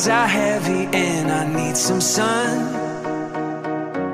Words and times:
skies 0.00 0.08
are 0.08 0.28
heavy 0.28 0.88
and 0.96 1.30
I 1.30 1.44
need 1.46 1.76
some 1.76 2.00
sun. 2.00 2.74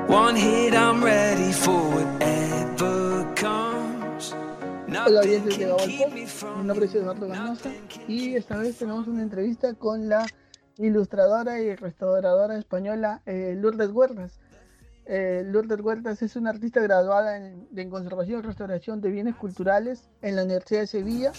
One 0.07 0.35
hit, 0.35 0.73
I'm 0.73 1.03
ready 1.03 1.53
for 1.53 1.79
whatever 1.95 3.25
comes. 3.35 4.33
Hola 4.89 5.21
oyentes 5.21 5.57
de 5.57 5.65
Gabal 5.65 5.87
mi 6.57 6.67
nombre 6.67 6.85
es 6.87 6.95
Eduardo 6.95 7.27
Ganosa 7.27 7.71
y 8.07 8.35
esta 8.35 8.57
vez 8.57 8.77
tenemos 8.77 9.07
una 9.07 9.21
entrevista 9.21 9.73
con 9.75 10.09
la 10.09 10.25
ilustradora 10.77 11.61
y 11.61 11.75
restauradora 11.75 12.57
española 12.57 13.21
eh, 13.25 13.55
Lourdes 13.57 13.91
Huertas. 13.91 14.39
Eh, 15.05 15.43
Lourdes 15.45 15.79
Huertas 15.79 16.21
es 16.21 16.35
una 16.35 16.49
artista 16.49 16.81
graduada 16.81 17.37
en, 17.37 17.89
conservación 17.89 18.39
y 18.39 18.41
restauración 18.41 18.99
de 18.99 19.09
bienes 19.09 19.35
culturales 19.35 20.09
en 20.21 20.35
la 20.35 20.43
Universidad 20.43 20.81
de 20.81 20.87
Sevilla. 20.87 21.31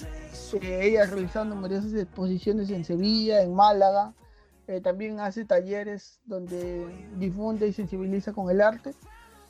Eh, 0.62 0.80
ella 0.82 1.02
ha 1.02 1.06
realizado 1.06 1.44
numerosas 1.44 1.92
exposiciones 1.92 2.70
en 2.70 2.84
Sevilla, 2.84 3.42
en 3.42 3.54
Málaga. 3.54 4.14
Eh, 4.68 4.82
también 4.82 5.18
hace 5.18 5.46
talleres 5.46 6.20
donde 6.26 6.86
difunde 7.16 7.66
y 7.66 7.72
sensibiliza 7.72 8.34
con 8.34 8.50
el 8.50 8.60
arte. 8.60 8.94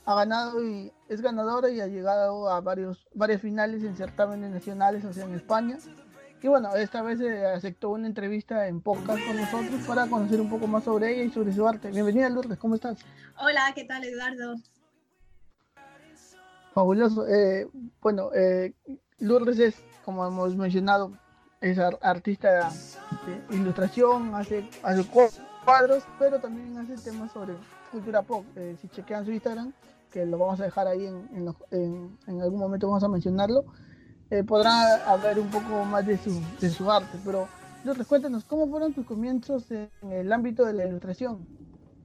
Ha 0.04 0.14
ganado 0.14 0.64
y 0.64 0.92
es 1.08 1.20
ganadora 1.20 1.70
y 1.70 1.80
ha 1.80 1.88
llegado 1.88 2.48
a 2.48 2.60
varios, 2.60 3.08
varias 3.14 3.42
finales 3.42 3.82
en 3.82 3.96
certámenes 3.96 4.52
nacionales, 4.52 5.04
o 5.04 5.12
sea, 5.12 5.24
en 5.24 5.34
España. 5.34 5.76
Y 6.40 6.46
bueno, 6.46 6.72
esta 6.76 7.02
vez 7.02 7.20
aceptó 7.20 7.90
una 7.90 8.06
entrevista 8.06 8.68
en 8.68 8.80
podcast 8.80 9.18
con 9.26 9.36
nosotros 9.36 9.82
para 9.88 10.06
conocer 10.06 10.40
un 10.40 10.48
poco 10.48 10.68
más 10.68 10.84
sobre 10.84 11.12
ella 11.12 11.24
y 11.24 11.30
sobre 11.30 11.52
su 11.52 11.66
arte. 11.66 11.90
Bienvenida, 11.90 12.28
Lourdes, 12.28 12.56
¿cómo 12.56 12.76
estás? 12.76 13.00
Hola, 13.40 13.72
¿qué 13.74 13.84
tal, 13.84 14.04
Eduardo? 14.04 14.54
Fabuloso. 16.72 17.26
Eh, 17.26 17.68
bueno, 18.00 18.30
eh, 18.36 18.72
Lourdes 19.18 19.58
es, 19.58 19.82
como 20.04 20.24
hemos 20.24 20.54
mencionado, 20.54 21.12
es 21.60 21.78
artista 21.78 22.70
de 23.26 23.56
ilustración, 23.56 24.34
hace, 24.34 24.68
cuadros, 25.64 26.04
pero 26.18 26.38
también 26.38 26.76
hace 26.78 26.96
temas 26.96 27.32
sobre 27.32 27.54
cultura 27.90 28.22
pop. 28.22 28.44
Eh, 28.56 28.76
si 28.80 28.88
chequean 28.88 29.24
su 29.24 29.32
Instagram, 29.32 29.72
que 30.10 30.24
lo 30.24 30.38
vamos 30.38 30.60
a 30.60 30.64
dejar 30.64 30.86
ahí 30.86 31.06
en, 31.06 31.54
en, 31.70 32.18
en 32.26 32.42
algún 32.42 32.60
momento, 32.60 32.86
vamos 32.86 33.04
a 33.04 33.08
mencionarlo 33.08 33.64
eh, 34.30 34.44
podrá 34.44 35.10
hablar 35.10 35.38
un 35.38 35.48
poco 35.48 35.86
más 35.86 36.06
de 36.06 36.18
su, 36.18 36.42
de 36.60 36.68
su 36.68 36.90
arte, 36.90 37.18
pero 37.24 37.48
Lourdes, 37.82 38.06
cuéntanos, 38.06 38.44
¿cómo 38.44 38.68
fueron 38.68 38.92
tus 38.92 39.06
comienzos 39.06 39.70
en 39.70 39.88
el 40.02 40.30
ámbito 40.32 40.66
de 40.66 40.74
la 40.74 40.84
ilustración? 40.84 41.46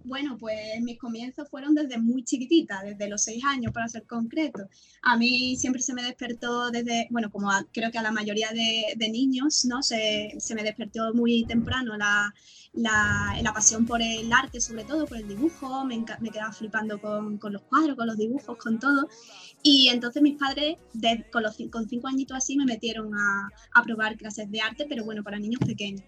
Bueno, 0.06 0.38
pues 0.38 0.82
mis 0.82 1.00
comienzos 1.00 1.50
fueron 1.50 1.76
desde 1.76 1.98
muy 1.98 2.26
chiquitita, 2.26 2.84
desde 2.84 3.08
los 3.08 3.24
seis 3.24 3.42
años 3.46 3.72
para 3.72 3.88
ser 3.88 4.06
concreto. 4.06 4.68
A 5.02 5.16
mí 5.18 5.56
siempre 5.56 5.82
se 5.82 5.94
me 5.94 6.04
despertó 6.04 6.72
desde, 6.72 7.08
bueno, 7.10 7.32
como 7.32 7.50
creo 7.72 7.90
que 7.90 8.00
a 8.00 8.02
la 8.02 8.12
mayoría 8.12 8.50
de, 8.52 9.10
niños, 9.10 9.64
¿no? 9.66 9.82
Se, 9.82 10.34
se, 10.40 10.56
me 10.56 10.64
despertó 10.64 11.14
muy 11.14 11.46
temprano 11.46 11.96
la, 11.96 12.34
la, 12.74 13.38
la, 13.42 13.54
pasión 13.54 13.86
por 13.86 14.02
el 14.02 14.32
arte, 14.34 14.60
sobre 14.60 14.84
todo 14.84 15.06
por 15.06 15.18
el 15.18 15.28
dibujo. 15.28 15.86
Me, 15.86 16.04
me 16.20 16.30
quedaba 16.32 16.52
flipando 16.52 17.00
con, 17.00 17.38
con, 17.38 17.54
los 17.54 17.62
cuadros, 17.64 17.96
con 17.96 18.08
los 18.08 18.18
dibujos, 18.18 18.58
con 18.58 18.80
todo. 18.80 19.08
Y 19.62 19.88
entonces 19.88 20.22
mis 20.22 20.38
padres, 20.38 20.78
con, 21.32 21.44
los, 21.44 21.56
con 21.72 21.88
cinco 21.88 22.08
añitos 22.10 22.36
así, 22.38 22.58
me 22.58 22.66
metieron 22.66 23.14
a, 23.16 23.50
a 23.74 23.84
probar 23.84 24.18
clases 24.18 24.52
de 24.52 24.60
arte, 24.60 24.86
pero 24.90 25.06
bueno, 25.06 25.24
para 25.24 25.40
niños 25.40 25.62
pequeños. 25.66 26.04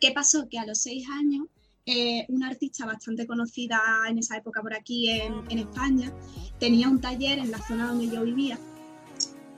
¿Qué 0.00 0.10
pasó? 0.10 0.48
Que 0.50 0.58
a 0.58 0.66
los 0.66 0.78
seis 0.78 1.06
años 1.08 1.46
eh, 1.84 2.26
una 2.28 2.48
artista 2.48 2.86
bastante 2.86 3.26
conocida 3.26 3.80
en 4.08 4.18
esa 4.18 4.36
época 4.36 4.62
por 4.62 4.72
aquí 4.72 5.10
en, 5.10 5.58
España, 5.58 6.12
tenía 6.60 6.88
un 6.88 7.00
taller 7.00 7.40
en 7.40 7.50
la 7.50 7.58
zona 7.58 7.88
donde 7.88 8.08
yo 8.08 8.22
vivía 8.22 8.56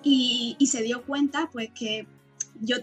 y, 0.02 0.56
se 0.66 0.82
dio 0.82 1.04
cuenta 1.04 1.50
pues 1.52 1.70
que 1.74 2.06
yo, 2.60 2.76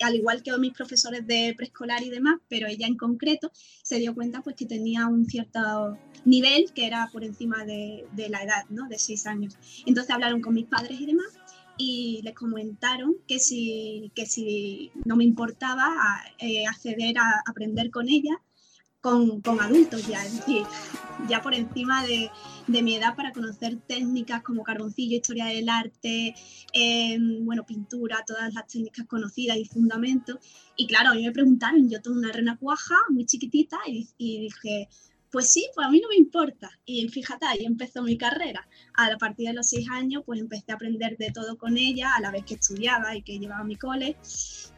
al 0.00 0.14
igual 0.14 0.42
que 0.42 0.56
mis 0.56 0.72
profesores 0.72 1.26
de 1.26 1.52
preescolar 1.56 2.02
y 2.02 2.08
demás, 2.08 2.40
pero 2.48 2.68
ella 2.68 2.86
en 2.86 2.96
concreto, 2.96 3.52
se 3.82 3.98
dio 3.98 4.14
cuenta 4.14 4.40
pues 4.40 4.56
que 4.56 4.64
tenía 4.64 5.06
un 5.08 5.26
cierto 5.26 5.98
nivel 6.24 6.72
que 6.72 6.86
era 6.86 7.08
por 7.12 7.22
encima 7.22 7.64
de, 7.66 8.06
la 8.30 8.42
edad, 8.42 8.64
¿no? 8.70 8.88
De 8.88 8.98
seis 8.98 9.26
años. 9.26 9.58
Entonces 9.84 10.10
hablaron 10.10 10.40
con 10.40 10.54
mis 10.54 10.66
padres 10.66 10.98
y 10.98 11.06
demás 11.06 11.28
y 11.76 12.20
les 12.22 12.34
comentaron 12.34 13.16
que 13.26 13.38
si, 13.40 14.10
que 14.14 14.24
si 14.24 14.90
no 15.04 15.16
me 15.16 15.24
importaba 15.24 15.90
eh, 16.38 16.66
acceder 16.66 17.18
a 17.18 17.42
aprender 17.46 17.90
con 17.90 18.08
ella 18.08 18.40
con, 19.00 19.40
con, 19.40 19.60
adultos 19.60 20.06
ya, 20.06 20.24
es 20.24 20.36
decir, 20.36 20.64
ya 21.28 21.40
por 21.42 21.54
encima 21.54 22.04
de, 22.04 22.30
de, 22.66 22.82
mi 22.82 22.96
edad 22.96 23.16
para 23.16 23.32
conocer 23.32 23.76
técnicas 23.86 24.42
como 24.42 24.62
carboncillo, 24.62 25.16
historia 25.16 25.46
del 25.46 25.68
arte, 25.68 26.34
em, 26.72 27.44
bueno, 27.44 27.64
pintura, 27.64 28.24
todas 28.26 28.52
las 28.54 28.66
técnicas 28.66 29.06
conocidas 29.06 29.56
y 29.56 29.64
fundamentos. 29.64 30.36
Y 30.76 30.86
claro, 30.86 31.10
a 31.10 31.14
mí 31.14 31.24
me 31.24 31.32
preguntaron, 31.32 31.88
yo 31.88 32.00
tengo 32.02 32.18
una 32.18 32.32
rena 32.32 32.56
cuaja 32.58 32.96
muy 33.08 33.26
chiquitita 33.26 33.78
y, 33.86 34.08
y 34.18 34.40
dije, 34.40 34.88
pues 35.30 35.50
sí, 35.50 35.68
pues 35.74 35.86
a 35.86 35.90
mí 35.90 36.00
no 36.00 36.08
me 36.08 36.16
importa. 36.16 36.70
Y 36.84 37.06
fíjate, 37.08 37.46
ahí 37.46 37.64
empezó 37.64 38.02
mi 38.02 38.18
carrera. 38.18 38.66
A 38.94 39.16
partir 39.16 39.48
de 39.48 39.54
los 39.54 39.68
seis 39.68 39.86
años, 39.90 40.22
pues 40.26 40.40
empecé 40.40 40.72
a 40.72 40.74
aprender 40.74 41.16
de 41.18 41.30
todo 41.30 41.56
con 41.56 41.76
ella, 41.78 42.14
a 42.16 42.20
la 42.20 42.30
vez 42.30 42.44
que 42.44 42.54
estudiaba 42.54 43.14
y 43.16 43.22
que 43.22 43.38
llevaba 43.38 43.62
mi 43.64 43.76
cole. 43.76 44.16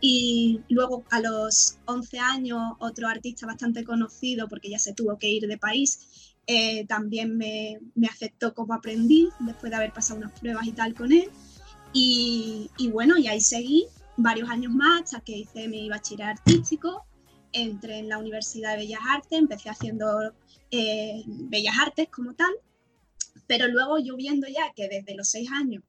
Y 0.01 0.61
luego 0.69 1.05
a 1.11 1.21
los 1.21 1.79
11 1.87 2.19
años, 2.19 2.61
otro 2.81 3.09
artista 3.09 3.47
bastante 3.47 3.85
conocido, 3.85 4.49
porque 4.49 4.69
ya 4.71 4.79
se 4.79 4.93
tuvo 4.93 5.19
que 5.19 5.29
ir 5.29 5.47
de 5.47 5.59
país, 5.59 6.35
eh, 6.47 6.85
también 6.87 7.37
me, 7.37 7.79
me, 7.95 8.09
aceptó 8.09 8.53
como 8.53 8.75
aprendiz, 8.75 9.29
después 9.41 9.71
de 9.71 9.77
haber 9.77 9.93
pasado 9.93 10.19
unas 10.19 10.39
pruebas 10.39 10.67
y 10.67 10.73
tal 10.73 10.95
con 10.95 11.13
él. 11.13 11.31
Y, 11.95 12.71
y 12.77 12.89
bueno, 12.89 13.17
y 13.17 13.29
ahí 13.29 13.41
seguí 13.41 13.87
varios 14.17 14.51
años 14.51 14.73
más 14.73 15.03
hasta 15.03 15.21
que 15.21 15.39
hice 15.39 15.69
mi 15.69 15.89
bachiller 15.89 16.29
artístico 16.29 17.07
entré 17.53 17.99
en 17.99 18.09
la 18.09 18.19
Universidad 18.19 18.73
de 18.73 18.79
Bellas 18.79 19.01
Artes, 19.09 19.39
empecé 19.39 19.71
haciendo 19.71 20.33
eh, 20.71 21.23
Bellas 21.27 21.75
Artes 21.81 22.09
como 22.11 22.35
tal, 22.35 22.53
pero 23.47 23.69
luego 23.69 23.99
yo 23.99 24.17
viendo 24.17 24.47
ya 24.49 24.73
que 24.75 24.89
desde 24.89 25.15
los 25.15 25.29
seis 25.29 25.51
años 25.53 25.83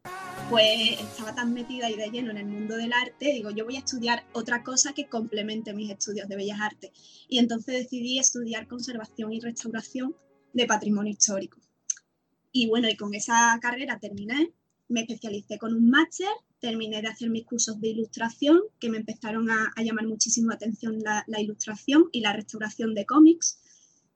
pues 0.50 1.00
estaba 1.00 1.34
tan 1.34 1.54
metida 1.54 1.90
y 1.90 1.96
de 1.96 2.10
lleno 2.10 2.32
en 2.32 2.38
el 2.38 2.46
mundo 2.46 2.76
del 2.76 2.94
arte, 2.94 3.32
digo, 3.34 3.50
yo 3.52 3.66
voy 3.66 3.78
a 3.78 3.80
estudiar 3.80 4.24
otra 4.34 4.64
cosa 4.64 4.94
que 4.94 5.08
complemente 5.08 5.74
mis 5.74 5.90
estudios 5.90 6.28
de 6.28 6.36
Bellas 6.36 6.60
Artes. 6.62 6.92
Y 7.28 7.40
entonces 7.40 7.84
decidí 7.84 8.20
estudiar 8.20 8.68
conservación 8.68 9.32
y 9.34 9.40
restauración 9.40 10.16
de 10.54 10.66
patrimonio 10.68 11.12
histórico. 11.12 11.60
Y 12.52 12.68
bueno, 12.68 12.88
y 12.88 12.96
con 12.96 13.14
esa 13.14 13.58
carrera 13.62 14.00
terminé, 14.00 14.52
me 14.90 15.02
especialicé 15.02 15.58
con 15.58 15.74
un 15.74 15.90
máster 15.90 16.28
terminé 16.64 17.02
de 17.02 17.10
hacer 17.10 17.30
mis 17.30 17.46
cursos 17.46 17.82
de 17.82 17.90
ilustración, 17.90 18.62
que 18.80 18.90
me 18.90 18.98
empezaron 19.00 19.52
a, 19.52 19.74
llamar 19.84 20.08
muchísimo 20.08 20.48
la 20.48 20.56
atención 20.56 20.98
la, 21.04 21.42
ilustración 21.42 22.06
y 22.14 22.22
la 22.22 22.32
restauración 22.32 22.96
de 22.96 23.06
cómics. 23.06 23.60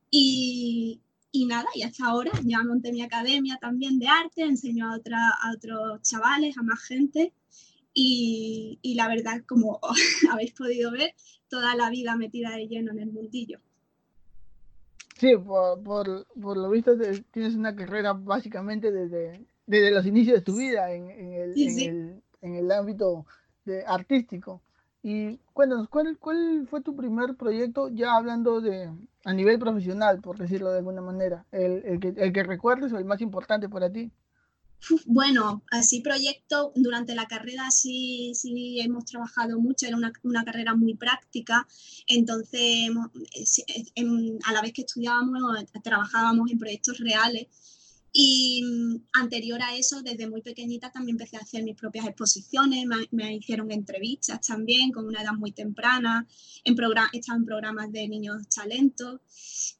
Y, 0.09 1.01
y, 1.33 1.45
nada, 1.45 1.67
y 1.75 1.81
hasta 1.83 2.05
ahora 2.05 2.31
ya 2.45 2.63
monté 2.63 2.93
mi 2.93 3.01
academia 3.01 3.57
también 3.59 3.99
de 3.99 4.07
arte, 4.07 4.43
enseño 4.43 4.89
a, 4.89 4.95
otra, 4.95 5.19
a 5.27 5.51
otros 5.53 6.01
chavales, 6.03 6.57
a 6.57 6.63
más 6.63 6.81
gente. 6.83 7.33
Y, 7.93 8.79
y 8.81 8.95
la 8.95 9.09
verdad, 9.09 9.43
como 9.45 9.81
habéis 10.31 10.53
podido 10.53 10.89
ver, 10.91 11.13
toda 11.49 11.75
la 11.75 11.89
vida 11.89 12.15
metida 12.15 12.51
de 12.55 12.69
lleno 12.69 12.93
en 12.93 12.99
el 12.99 13.11
mundillo. 13.11 13.59
Sí, 15.19 15.35
por, 15.35 15.83
por, 15.83 16.27
por 16.41 16.55
lo 16.55 16.69
visto 16.69 16.97
tienes 17.31 17.55
una 17.55 17.75
carrera 17.75 18.13
básicamente 18.13 18.89
desde, 18.89 19.45
desde 19.65 19.91
los 19.91 20.05
inicios 20.05 20.37
de 20.37 20.41
tu 20.43 20.55
vida 20.55 20.93
en, 20.93 21.09
en, 21.09 21.33
el, 21.33 21.53
en, 21.57 21.79
El, 21.79 22.23
en 22.41 22.55
el 22.55 22.71
ámbito 22.71 23.25
de, 23.65 23.85
artístico. 23.85 24.61
Y 25.03 25.37
cuéntanos, 25.53 25.87
¿cuál, 25.89 26.17
¿cuál 26.19 26.67
fue 26.69 26.81
tu 26.81 26.95
primer 26.95 27.35
proyecto, 27.35 27.89
ya 27.89 28.15
hablando 28.15 28.61
de 28.61 28.91
a 29.23 29.33
nivel 29.33 29.59
profesional, 29.59 30.21
por 30.21 30.37
decirlo 30.37 30.71
de 30.71 30.79
alguna 30.79 31.01
manera? 31.01 31.45
El, 31.51 31.83
el, 31.85 31.99
que, 31.99 32.13
el 32.17 32.33
que 32.33 32.43
recuerdes 32.43 32.91
o 32.91 32.97
el 32.97 33.05
más 33.05 33.21
importante 33.21 33.69
para 33.69 33.91
ti. 33.91 34.11
Bueno, 35.05 35.63
así 35.71 36.01
proyecto, 36.01 36.71
durante 36.75 37.15
la 37.15 37.25
carrera 37.25 37.71
sí, 37.71 38.33
sí 38.35 38.79
hemos 38.79 39.05
trabajado 39.05 39.59
mucho, 39.59 39.87
era 39.87 39.97
una, 39.97 40.13
una 40.23 40.45
carrera 40.45 40.75
muy 40.75 40.93
práctica, 40.93 41.67
entonces 42.07 42.89
a 44.45 44.53
la 44.53 44.61
vez 44.61 44.73
que 44.73 44.83
estudiábamos 44.83 45.41
trabajábamos 45.83 46.51
en 46.51 46.59
proyectos 46.59 46.99
reales 46.99 47.47
y 48.19 48.63
mm, 48.63 49.09
anterior 49.13 49.61
a 49.61 49.75
eso, 49.75 50.01
desde 50.01 50.27
muy 50.27 50.41
pequeñita 50.41 50.91
también 50.91 51.17
empecé 51.17 51.37
a 51.37 51.41
hacer 51.41 51.61
mis 51.61 51.75
propias 51.75 52.07
exposiciones, 52.07 52.87
me, 53.11 53.35
hicieron 53.35 53.71
entrevistas 53.71 54.41
también 54.41 54.91
con 54.91 55.05
una 55.05 55.21
edad 55.21 55.33
muy 55.33 55.51
temprana, 55.51 56.27
en 56.63 56.75
he 57.13 57.17
estado 57.19 57.37
en 57.37 57.45
programas 57.45 57.91
de 57.91 58.07
niños 58.07 58.49
talentos. 58.49 59.21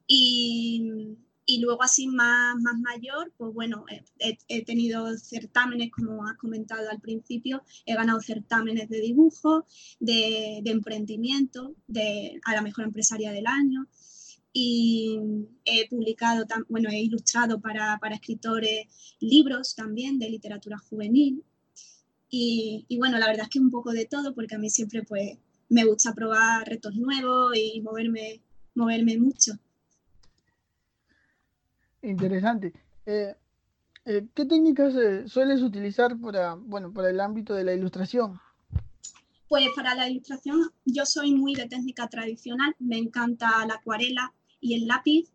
Y, 0.06 1.18
y 1.48 1.62
luego 1.62 1.82
así 1.82 2.06
más, 2.08 2.58
más 2.62 2.78
mayor, 2.80 3.34
pues 3.38 3.56
bueno, 3.56 3.86
he, 4.20 4.38
he, 4.50 4.64
tenido 4.64 5.18
certámenes, 5.18 5.90
como 5.90 6.28
has 6.28 6.38
comentado 6.38 6.92
al 6.92 7.02
principio, 7.02 7.64
he 7.88 7.96
ganado 7.96 8.22
certámenes 8.22 8.88
de 8.88 9.02
dibujo, 9.02 9.66
de, 10.00 10.60
de 10.64 10.70
emprendimiento, 10.70 11.76
de, 11.88 12.40
a 12.46 12.54
la 12.54 12.62
mejor 12.62 12.86
empresaria 12.86 13.32
del 13.32 13.48
año 13.48 13.88
y 14.60 15.20
he 15.66 15.88
publicado, 15.88 16.44
bueno, 16.68 16.90
he 16.90 17.00
ilustrado 17.00 17.62
para, 17.62 18.00
para 18.00 18.16
escritores 18.16 18.88
libros 19.20 19.76
también 19.76 20.18
de 20.18 20.32
literatura 20.32 20.80
juvenil. 20.80 21.44
Y, 22.28 22.84
y, 22.88 22.98
bueno, 22.98 23.20
la 23.20 23.28
verdad 23.28 23.44
es 23.44 23.50
que 23.50 23.60
un 23.60 23.70
poco 23.70 23.92
de 23.92 24.06
todo, 24.06 24.34
porque 24.34 24.56
a 24.56 24.58
mí 24.58 24.72
siempre 24.72 25.04
pues 25.04 25.38
me 25.70 25.86
gusta 25.86 26.16
probar 26.16 26.68
retos 26.68 26.96
nuevos 26.96 27.56
y 27.56 27.82
moverme 27.82 28.42
moverme 28.74 29.18
mucho. 29.20 29.54
Interesante. 32.02 32.74
Eh, 33.06 33.36
eh, 34.06 34.28
¿Qué 34.34 34.46
técnicas 34.46 34.96
eh, 34.96 35.28
sueles 35.28 35.62
utilizar 35.62 36.18
para, 36.20 36.56
bueno, 36.56 36.92
para 36.92 37.12
el 37.12 37.20
ámbito 37.20 37.54
de 37.54 37.64
la 37.64 37.74
ilustración? 37.74 38.40
Pues 39.50 39.68
para 39.76 39.94
la 39.94 40.10
ilustración 40.10 40.62
yo 40.84 41.06
soy 41.06 41.32
muy 41.34 41.54
de 41.54 41.68
técnica 41.68 42.08
tradicional, 42.08 42.76
me 42.80 42.98
encanta 42.98 43.66
la 43.68 43.76
acuarela 43.76 44.34
y 44.68 44.74
el 44.76 44.88
lápiz. 44.88 45.30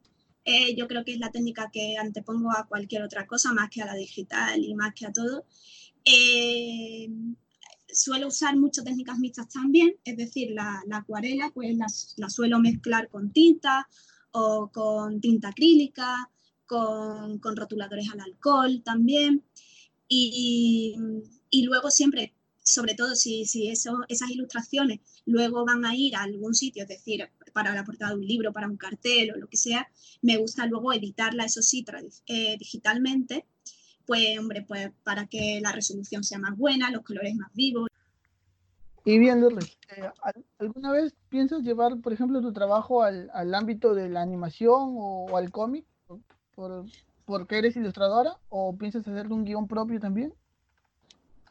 yo 0.76 0.86
creo 0.88 1.04
que 1.04 1.12
es 1.12 1.18
la 1.18 1.30
técnica 1.30 1.70
que 1.72 1.96
antepongo 1.96 2.50
a 2.50 2.66
cualquier 2.66 3.02
otra 3.02 3.26
cosa, 3.26 3.52
más 3.52 3.70
que 3.70 3.82
a 3.82 3.86
la 3.86 3.94
digital 3.94 4.62
y 4.64 4.74
más 4.74 4.92
que 4.94 5.06
a 5.06 5.12
todo. 5.12 5.46
suelo 7.92 8.28
usar 8.28 8.56
muchas 8.56 8.84
técnicas 8.84 9.18
mixtas 9.18 9.48
también, 9.48 9.94
es 10.04 10.16
decir, 10.16 10.50
la, 10.52 10.82
acuarela 10.92 11.50
pues 11.54 11.76
la, 12.16 12.28
suelo 12.28 12.58
mezclar 12.58 13.08
con 13.08 13.32
tinta 13.32 13.88
o 14.32 14.70
con 14.72 15.20
tinta 15.20 15.48
acrílica 15.48 16.30
con, 16.66 17.56
rotuladores 17.56 18.08
al 18.12 18.20
alcohol 18.20 18.82
también. 18.84 19.44
Y, 20.08 20.94
luego 21.64 21.90
siempre, 21.90 22.34
sobre 22.62 22.94
todo 22.94 23.14
si, 23.14 23.44
si 23.46 23.68
esas 23.68 24.30
ilustraciones 24.30 25.00
luego 25.26 25.64
van 25.64 25.84
a 25.84 25.94
ir 25.94 26.16
a 26.16 26.22
algún 26.22 26.54
sitio, 26.54 26.82
es 26.82 26.88
decir, 26.88 27.28
para 27.52 27.74
la 27.74 27.84
portada 27.84 28.12
de 28.12 28.18
un 28.18 28.26
libro, 28.26 28.52
para 28.52 28.68
un 28.68 28.76
cartel 28.76 29.32
o 29.32 29.36
lo 29.36 29.48
que 29.48 29.56
sea, 29.56 29.88
me 30.20 30.36
gusta 30.36 30.66
luego 30.66 30.92
editarla, 30.92 31.44
eso 31.44 31.62
sí, 31.62 31.84
eh, 32.26 32.56
digitalmente, 32.58 33.46
pues 34.06 34.38
hombre, 34.38 34.64
pues 34.66 34.90
para 35.04 35.26
que 35.26 35.60
la 35.62 35.72
resolución 35.72 36.24
sea 36.24 36.38
más 36.38 36.56
buena, 36.56 36.90
los 36.90 37.02
colores 37.02 37.34
más 37.34 37.52
vivos. 37.54 37.88
Y 39.04 39.18
bien, 39.18 39.40
Lourdes, 39.40 39.76
eh, 39.96 40.08
¿alguna 40.58 40.92
vez 40.92 41.12
piensas 41.28 41.62
llevar, 41.62 42.00
por 42.00 42.12
ejemplo, 42.12 42.40
tu 42.40 42.52
trabajo 42.52 43.02
al, 43.02 43.30
al 43.34 43.54
ámbito 43.54 43.94
de 43.94 44.08
la 44.08 44.22
animación 44.22 44.94
o 44.96 45.36
al 45.36 45.50
cómic? 45.50 45.84
por, 46.54 46.84
porque 47.24 47.58
eres 47.58 47.76
ilustradora 47.76 48.36
o 48.48 48.76
piensas 48.76 49.06
hacer 49.06 49.28
un 49.28 49.44
guion 49.44 49.66
propio 49.66 50.00
también? 50.00 50.34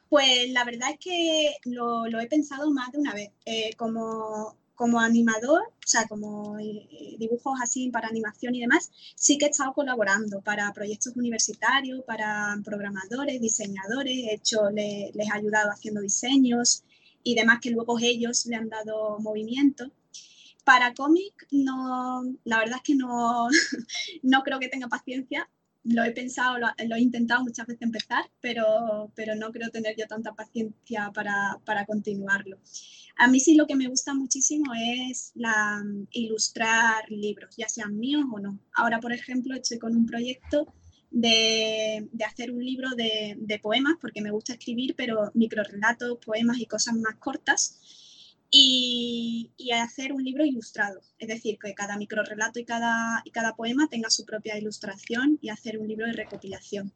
Pues 0.09 0.51
la 0.51 0.65
verdad 0.65 0.91
es 0.91 0.99
que 0.99 1.55
lo, 1.65 2.05
he 2.19 2.27
pensado 2.27 2.69
más 2.71 2.91
de 2.91 2.99
una 2.99 3.13
vez. 3.13 3.31
Eh, 3.45 3.73
como, 3.77 4.57
como 4.81 4.99
animador, 4.99 5.61
o 5.61 5.87
sea, 5.87 6.07
como 6.07 6.57
eh, 6.57 7.15
dibujos 7.19 7.53
así 7.61 7.91
para 7.91 8.07
animación 8.07 8.55
y 8.55 8.61
demás, 8.61 8.89
sí 9.15 9.37
que 9.37 9.45
he 9.45 9.49
estado 9.49 9.73
colaborando 9.73 10.41
para 10.41 10.73
proyectos 10.73 11.15
universitarios, 11.15 12.03
para 12.03 12.57
programadores, 12.65 13.39
diseñadores, 13.39 14.17
he 14.17 14.33
hecho, 14.33 14.71
les 14.71 15.13
he 15.13 15.31
ayudado 15.31 15.69
haciendo 15.69 16.01
diseños 16.01 16.83
y 17.21 17.35
demás 17.35 17.59
que 17.61 17.69
luego 17.69 17.99
ellos 17.99 18.47
le 18.47 18.55
han 18.55 18.69
dado 18.69 19.19
movimiento. 19.19 19.91
Para 20.63 20.95
cómic, 20.95 21.45
no, 21.51 22.23
la 22.43 22.57
verdad 22.57 22.77
es 22.77 22.83
que 22.83 22.95
no, 22.95 23.49
no 24.23 24.41
creo 24.41 24.57
que 24.59 24.67
tenga 24.67 24.87
paciencia. 24.87 25.47
Lo 25.83 26.03
he 26.03 26.11
pensado, 26.11 26.57
lo, 26.59 26.95
he 26.95 26.99
intentado 26.99 27.43
muchas 27.43 27.65
veces 27.65 27.81
empezar, 27.81 28.23
pero, 28.39 29.11
pero 29.15 29.35
no 29.35 29.51
creo 29.51 29.69
tener 29.69 29.95
yo 29.97 30.05
tanta 30.07 30.33
paciencia 30.33 31.11
para, 31.13 31.59
para 31.65 31.85
continuarlo. 31.85 32.59
A 33.17 33.27
mí 33.27 33.39
sí 33.39 33.55
lo 33.55 33.65
que 33.65 33.75
me 33.75 33.87
gusta 33.87 34.13
muchísimo 34.13 34.73
es 34.73 35.33
ilustrar 36.11 37.09
libros, 37.09 37.55
ya 37.57 37.67
sean 37.67 37.97
míos 37.97 38.25
o 38.31 38.39
no. 38.39 38.59
Ahora, 38.73 38.99
por 38.99 39.11
ejemplo, 39.11 39.55
estoy 39.55 39.79
con 39.79 39.95
un 39.95 40.05
proyecto 40.05 40.71
de, 41.09 42.07
de, 42.11 42.25
hacer 42.25 42.51
un 42.51 42.63
libro 42.63 42.89
de, 42.95 43.35
de, 43.37 43.59
poemas, 43.59 43.95
porque 43.99 44.21
me 44.21 44.31
gusta 44.31 44.53
escribir, 44.53 44.95
pero 44.95 45.31
microrelatos, 45.33 46.19
poemas 46.25 46.57
y 46.59 46.65
cosas 46.65 46.95
más 46.95 47.15
cortas 47.15 47.79
y, 48.51 49.71
hacer 49.73 50.11
un 50.11 50.23
libro 50.23 50.45
ilustrado, 50.45 51.01
es 51.17 51.29
decir, 51.29 51.57
que 51.57 51.73
cada 51.73 51.95
microrelato 51.95 52.59
y 52.59 52.65
cada, 52.65 53.21
y 53.23 53.31
cada 53.31 53.55
poema 53.55 53.87
tenga 53.87 54.09
su 54.09 54.25
propia 54.25 54.57
ilustración 54.57 55.39
y 55.41 55.49
hacer 55.49 55.79
un 55.79 55.87
libro 55.87 56.05
de 56.05 56.13
recopilación. 56.13 56.93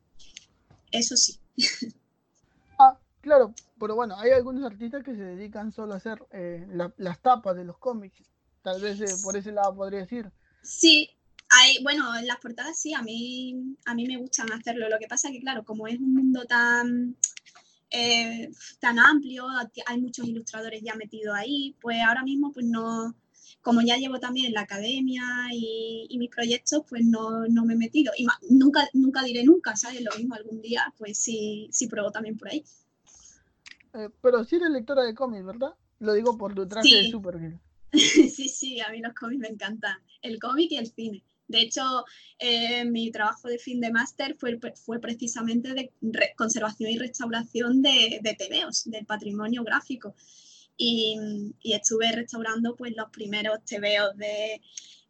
Eso 0.91 1.15
sí. 1.15 1.39
Ah, 2.77 2.99
claro, 3.21 3.55
pero 3.79 3.95
bueno, 3.95 4.19
hay 4.19 4.31
algunos 4.31 4.65
artistas 4.65 5.01
que 5.01 5.15
se 5.15 5.23
dedican 5.23 5.71
solo 5.71 5.93
a 5.93 5.97
hacer 5.97 6.21
eh, 6.31 6.67
las 6.97 7.21
tapas 7.21 7.55
de 7.55 7.63
los 7.63 7.77
cómics. 7.77 8.21
Tal 8.61 8.81
vez 8.81 8.99
eh, 8.99 9.15
por 9.23 9.37
ese 9.37 9.53
lado 9.53 9.73
podría 9.73 10.01
decir. 10.01 10.29
Sí, 10.61 11.09
hay, 11.49 11.81
bueno, 11.83 12.13
en 12.17 12.27
las 12.27 12.37
portadas 12.39 12.77
sí, 12.77 12.93
a 12.93 13.01
mí, 13.01 13.77
a 13.85 13.95
mí 13.95 14.05
me 14.07 14.17
gustan 14.17 14.51
hacerlo. 14.51 14.89
Lo 14.89 14.99
que 14.99 15.07
pasa 15.07 15.29
es 15.29 15.35
que, 15.35 15.39
claro, 15.39 15.63
como 15.63 15.87
es 15.87 15.97
un 15.99 16.15
mundo 16.15 16.43
tan 16.43 17.15
eh, 17.95 18.51
tan 18.79 18.99
amplio, 18.99 19.45
hay 19.85 20.01
muchos 20.01 20.27
ilustradores 20.27 20.81
ya 20.83 20.95
metidos 20.95 21.35
ahí, 21.35 21.75
pues 21.81 21.97
ahora 22.05 22.23
mismo 22.23 22.51
pues 22.51 22.65
no, 22.65 23.15
como 23.61 23.81
ya 23.81 23.97
llevo 23.97 24.19
también 24.19 24.53
la 24.53 24.61
academia 24.61 25.23
y, 25.51 26.15
mis 26.19 26.29
proyectos, 26.29 26.83
pues 26.87 27.03
no, 27.03 27.47
no, 27.47 27.65
me 27.65 27.73
he 27.73 27.77
metido. 27.77 28.13
Y 28.15 28.27
nunca, 28.49 28.87
nunca 28.93 29.23
diré 29.23 29.43
nunca, 29.43 29.75
¿sabes? 29.75 30.01
Lo 30.01 30.15
mismo 30.15 30.35
algún 30.35 30.61
día, 30.61 30.93
pues 30.97 31.17
sí, 31.17 31.67
sí 31.71 31.87
pruebo 31.87 32.11
también 32.11 32.37
por 32.37 32.49
ahí. 32.49 32.63
Eh, 33.93 34.09
pero 34.21 34.43
sí 34.43 34.57
eres 34.57 34.69
lectora 34.69 35.03
de 35.03 35.15
cómics, 35.15 35.45
¿verdad? 35.45 35.73
Lo 35.99 36.13
digo 36.13 36.37
por 36.37 36.53
tu 36.53 36.67
traje 36.67 36.95
de 36.95 37.09
Supergirl. 37.09 37.59
sí, 37.91 38.49
sí, 38.49 38.79
a 38.81 38.89
mí 38.91 38.99
los 38.99 39.13
cómics 39.13 39.41
me 39.41 39.47
encantan. 39.47 39.97
El 40.21 40.39
cómic 40.39 40.71
y 40.71 40.77
el 40.77 40.87
cine. 40.87 41.23
De 41.47 41.61
hecho, 41.61 42.03
eh, 42.39 42.85
mi 42.85 43.11
trabajo 43.11 43.47
de 43.47 43.59
fin 43.59 43.79
de 43.79 43.91
máster 43.91 44.35
fue, 44.35 44.59
fue 44.83 44.99
precisamente 44.99 45.73
de 45.73 45.91
conservación 46.35 46.91
y 46.91 46.97
restauración 46.97 47.81
de, 47.81 48.19
de 48.21 48.33
TVOs, 48.33 48.85
del 48.85 49.05
patrimonio 49.05 49.63
gráfico. 49.63 50.15
Y, 50.77 51.17
estuve 51.63 52.11
restaurando 52.11 52.75
pues, 52.75 52.93
los 52.95 53.09
primeros 53.09 53.63
TVOs 53.65 54.17
de, 54.17 54.61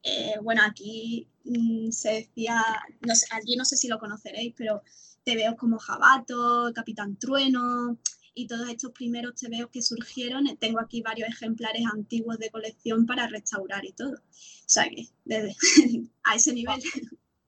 eh, 0.03 0.35
bueno, 0.41 0.61
aquí 0.63 1.27
mm, 1.43 1.91
se 1.91 2.13
decía, 2.13 2.61
no 3.01 3.15
sé, 3.15 3.25
allí 3.31 3.55
no 3.55 3.65
sé 3.65 3.77
si 3.77 3.87
lo 3.87 3.99
conoceréis, 3.99 4.53
pero 4.55 4.83
TVOs 5.23 5.55
como 5.57 5.79
Jabato, 5.79 6.71
Capitán 6.73 7.17
Trueno, 7.17 7.97
y 8.35 8.47
todos 8.47 8.69
estos 8.69 8.91
primeros 8.91 9.33
tebeos 9.35 9.69
que 9.71 9.81
surgieron, 9.81 10.45
eh, 10.47 10.57
tengo 10.59 10.79
aquí 10.79 11.01
varios 11.01 11.29
ejemplares 11.29 11.83
antiguos 11.91 12.37
de 12.37 12.51
colección 12.51 13.05
para 13.05 13.27
restaurar 13.27 13.83
y 13.85 13.93
todo. 13.93 14.13
O 14.13 14.67
sea 14.67 14.83
que, 14.89 15.07
desde 15.23 15.55
a 16.23 16.35
ese 16.35 16.53
nivel. 16.53 16.81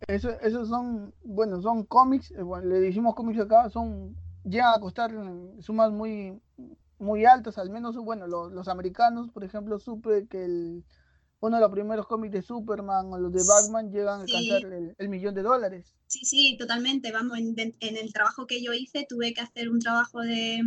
Eso, 0.07 0.30
esos 0.42 0.69
son, 0.69 1.14
bueno, 1.23 1.62
son 1.62 1.83
cómics, 1.83 2.31
eh, 2.31 2.44
le 2.64 2.80
decimos 2.80 3.16
cómics 3.16 3.42
acá, 3.42 3.69
son, 3.69 4.16
llegan 4.45 4.73
a 4.73 4.80
costar 4.80 5.12
sumas 5.59 5.92
muy, 5.92 6.40
muy 6.97 7.26
altas, 7.26 7.57
al 7.57 7.69
menos, 7.69 7.97
bueno, 7.97 8.26
los, 8.26 8.52
los 8.54 8.68
americanos, 8.68 9.30
por 9.30 9.44
ejemplo, 9.44 9.80
supe 9.80 10.28
que 10.28 10.45
el, 10.45 10.85
uno 11.40 11.58
de 11.58 11.62
los 11.62 11.72
primeros 11.72 12.08
cómics 12.08 12.34
de 12.34 12.42
Superman 12.42 13.14
o 13.14 13.20
los 13.20 13.32
de 13.32 13.44
Batman 13.44 13.92
llegan 13.92 14.20
a 14.20 14.24
alcanzar 14.24 14.62
el, 14.98 15.10
millón 15.10 15.36
de 15.36 15.44
dólares. 15.44 15.94
Sí, 16.08 16.26
sí, 16.26 16.56
totalmente. 16.58 17.12
Vamos, 17.12 17.38
en, 17.38 17.76
el 17.80 18.14
trabajo 18.14 18.48
que 18.48 18.62
yo 18.62 18.74
hice 18.74 19.06
tuve 19.08 19.34
que 19.34 19.42
hacer 19.42 19.70
un 19.70 19.80
trabajo 19.80 20.22
de, 20.22 20.62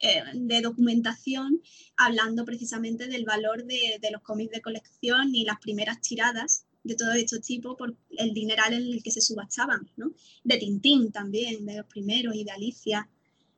eh, 0.00 0.22
de 0.34 0.60
documentación 0.62 1.60
hablando 1.96 2.44
precisamente 2.44 3.08
del 3.08 3.24
valor 3.24 3.64
de, 3.64 3.98
de, 4.00 4.10
los 4.10 4.22
cómics 4.22 4.52
de 4.52 4.62
colección 4.62 5.34
y 5.34 5.44
las 5.44 5.58
primeras 5.60 6.00
tiradas 6.00 6.64
de 6.82 6.94
todos 6.94 7.14
estos 7.16 7.42
tipos 7.42 7.76
por 7.76 7.94
el 8.16 8.32
dineral 8.32 8.72
en 8.72 8.82
el 8.82 9.02
que 9.02 9.10
se 9.10 9.20
subastaban, 9.20 9.90
¿no? 9.96 10.12
De 10.44 10.56
Tintín 10.56 11.12
también, 11.12 11.66
de 11.66 11.76
los 11.76 11.86
primeros 11.86 12.34
y 12.34 12.44
de 12.44 12.52
Alicia. 12.52 13.08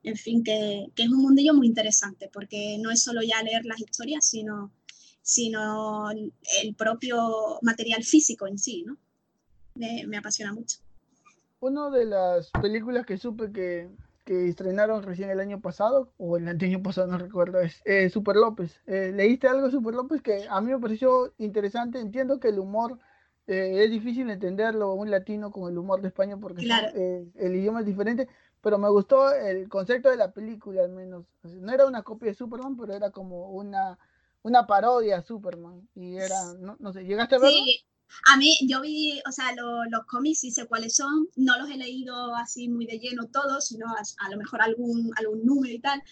En 0.02 0.16
fin, 0.16 0.42
que, 0.42 0.88
que 0.96 1.04
es 1.04 1.08
un 1.08 1.22
mundillo 1.22 1.54
muy 1.54 1.68
interesante 1.68 2.28
porque 2.32 2.78
no 2.80 2.90
es 2.90 3.04
solo 3.04 3.22
ya 3.22 3.40
leer 3.44 3.64
las 3.64 3.80
historias, 3.80 4.26
sino 4.26 4.72
sino 5.22 6.10
el 6.10 6.74
propio 6.76 7.58
material 7.62 8.02
físico 8.02 8.46
en 8.46 8.58
sí, 8.58 8.84
¿no? 8.84 8.96
Me, 9.74 10.16
apasiona 10.16 10.52
mucho. 10.52 10.78
Una 11.60 11.88
de 11.90 12.04
las 12.04 12.50
películas 12.50 13.06
que 13.06 13.16
supe 13.16 13.52
que, 13.52 13.88
estrenaron 14.24 15.02
recién 15.02 15.30
el 15.30 15.40
año 15.40 15.60
pasado, 15.60 16.12
o 16.16 16.36
el 16.36 16.48
año 16.48 16.82
pasado, 16.82 17.06
no 17.06 17.18
recuerdo, 17.18 17.58
es 17.60 18.12
Super 18.12 18.36
López. 18.36 18.80
Eh, 18.86 19.12
¿Leíste 19.14 19.48
algo 19.48 19.66
de 19.66 19.72
Super 19.72 19.94
López 19.94 20.22
que 20.22 20.46
a 20.48 20.60
mí 20.60 20.72
me 20.72 20.78
pareció 20.78 21.32
interesante? 21.38 22.00
Entiendo 22.00 22.40
que 22.40 22.48
el 22.48 22.58
humor 22.58 22.98
eh, 23.46 23.84
es 23.84 23.90
difícil 23.90 24.30
entenderlo 24.30 24.94
un 24.94 25.10
latino 25.10 25.50
con 25.50 25.70
el 25.70 25.76
humor 25.76 26.00
de 26.00 26.08
España 26.08 26.36
porque 26.36 26.64
eh, 26.94 27.26
el 27.34 27.54
idioma 27.56 27.80
es 27.80 27.86
diferente, 27.86 28.28
pero 28.60 28.78
me 28.78 28.88
gustó 28.88 29.32
el 29.32 29.68
concepto 29.68 30.08
de 30.08 30.16
la 30.16 30.32
película 30.32 30.82
al 30.84 30.90
menos. 30.90 31.26
No 31.42 31.72
era 31.72 31.86
una 31.86 32.02
copia 32.02 32.28
de 32.28 32.34
Superman, 32.34 32.76
pero 32.76 32.94
era 32.94 33.10
como 33.10 33.50
una 33.50 33.98
una 34.42 34.66
parodia 34.66 35.18
a 35.18 35.22
Superman. 35.22 35.88
Y 35.94 36.16
era, 36.16 36.54
no, 36.54 36.92
sé, 36.92 37.04
¿llegaste 37.04 37.36
a 37.36 37.38
verlo? 37.38 37.56
Sí, 37.56 37.84
a 38.26 38.36
mí, 38.36 38.56
yo 38.68 38.80
vi, 38.80 39.20
o 39.26 39.32
sea, 39.32 39.54
los 39.54 40.04
cómics 40.06 40.40
sí 40.40 40.50
sé 40.50 40.66
cuáles 40.66 40.94
son, 40.94 41.28
no 41.36 41.58
los 41.58 41.70
he 41.70 41.76
leído 41.76 42.34
así 42.36 42.68
muy 42.68 42.86
de 42.86 42.98
lleno 42.98 43.28
todos, 43.28 43.66
sino 43.66 43.86
a, 43.88 44.30
lo 44.30 44.36
mejor 44.36 44.60
algún, 44.60 45.10
algún 45.16 45.44
número 45.44 45.72
y 45.72 45.80
tal, 45.80 46.02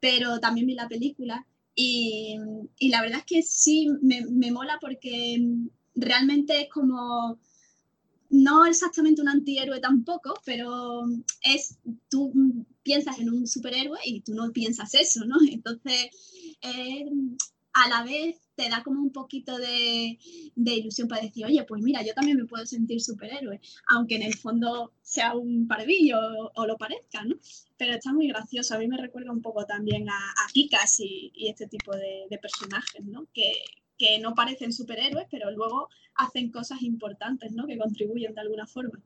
pero 0.00 0.40
también 0.40 0.66
vi 0.66 0.74
la 0.74 0.88
película 0.88 1.46
y, 1.74 2.38
y 2.78 2.88
la 2.88 3.02
verdad 3.02 3.18
es 3.18 3.26
que 3.26 3.42
sí, 3.42 3.88
me, 4.00 4.24
me 4.26 4.50
mola 4.50 4.78
porque 4.80 5.38
realmente 5.94 6.62
es 6.62 6.68
como 6.70 7.38
no 8.30 8.64
exactamente 8.64 9.20
un 9.20 9.28
antihéroe 9.28 9.78
tampoco, 9.78 10.34
pero 10.44 11.04
es 11.42 11.76
tú 12.08 12.32
piensas 12.82 13.18
en 13.18 13.30
un 13.30 13.46
superhéroe 13.46 13.98
y 14.04 14.22
tú 14.22 14.34
no 14.34 14.50
piensas 14.52 14.94
eso, 14.94 15.24
¿no? 15.26 15.36
Entonces, 15.50 16.10
a 17.74 17.88
la 17.88 18.04
vez 18.04 18.36
te 18.54 18.68
da 18.68 18.82
como 18.82 19.00
un 19.00 19.12
poquito 19.12 19.56
de, 19.58 20.18
ilusión 20.56 21.08
para 21.08 21.22
decir, 21.22 21.46
oye, 21.46 21.64
pues 21.64 21.82
mira, 21.82 22.02
yo 22.02 22.12
también 22.14 22.36
me 22.36 22.44
puedo 22.44 22.66
sentir 22.66 23.00
superhéroe, 23.00 23.60
aunque 23.88 24.16
en 24.16 24.22
el 24.22 24.34
fondo 24.34 24.92
sea 25.02 25.34
un 25.34 25.66
pardillo 25.66 26.18
o, 26.54 26.66
lo 26.66 26.76
parezca, 26.76 27.24
¿no? 27.24 27.36
Pero 27.76 27.94
está 27.94 28.12
muy 28.12 28.28
gracioso, 28.28 28.74
a 28.74 28.78
mí 28.78 28.88
me 28.88 28.98
recuerda 28.98 29.32
un 29.32 29.42
poco 29.42 29.64
también 29.64 30.08
a, 30.10 30.30
a 30.30 30.52
Kikas 30.52 31.00
y, 31.00 31.32
este 31.48 31.66
tipo 31.66 31.96
de, 31.96 32.38
personajes, 32.40 33.04
¿no? 33.04 33.26
Que, 33.32 33.52
que 33.98 34.18
no 34.18 34.34
parecen 34.34 34.72
superhéroes, 34.72 35.26
pero 35.30 35.50
luego 35.50 35.88
hacen 36.14 36.50
cosas 36.50 36.82
importantes, 36.82 37.52
¿no? 37.52 37.66
Que 37.66 37.78
contribuyen 37.78 38.34
de 38.34 38.40
alguna 38.40 38.66
forma. 38.66 39.02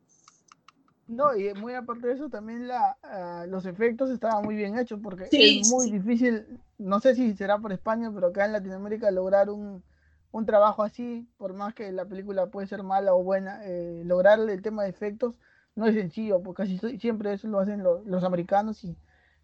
No, 1.08 1.36
y 1.36 1.54
muy 1.54 1.75
aparte 1.75 2.08
de 2.08 2.14
eso, 2.14 2.28
también 2.28 2.66
la, 2.66 2.96
ah, 3.02 3.44
los 3.48 3.64
efectos 3.64 4.10
estaban 4.10 4.44
muy 4.44 4.56
bien 4.56 4.76
hechos, 4.76 4.98
porque 5.00 5.28
es 5.30 5.70
muy 5.70 5.90
difícil, 5.90 6.44
no 6.78 6.98
sé 7.00 7.14
si 7.14 7.34
será 7.34 7.58
por 7.58 7.72
España, 7.72 8.10
pero 8.12 8.28
acá 8.28 8.44
en 8.44 8.52
Latinoamérica 8.52 9.10
lograr 9.12 9.48
un, 9.50 9.84
un 10.32 10.46
trabajo 10.46 10.82
así, 10.82 11.28
por 11.36 11.54
más 11.54 11.75
que 11.75 11.92
la 11.92 12.06
película 12.06 12.46
puede 12.46 12.66
ser 12.66 12.82
mala 12.82 13.14
o 13.14 13.22
buena, 13.22 13.60
eh, 13.64 14.02
lograr 14.04 14.40
el 14.40 14.62
tema 14.62 14.82
de 14.82 14.90
efectos 14.90 15.38
no 15.76 15.86
es 15.86 15.94
sencillo, 15.94 16.42
porque 16.42 16.62
casi 16.62 16.98
siempre 16.98 17.32
eso 17.34 17.46
lo 17.48 17.60
hacen 17.60 17.82
los, 17.82 18.25
americanos 18.25 18.82
y, 18.82 18.96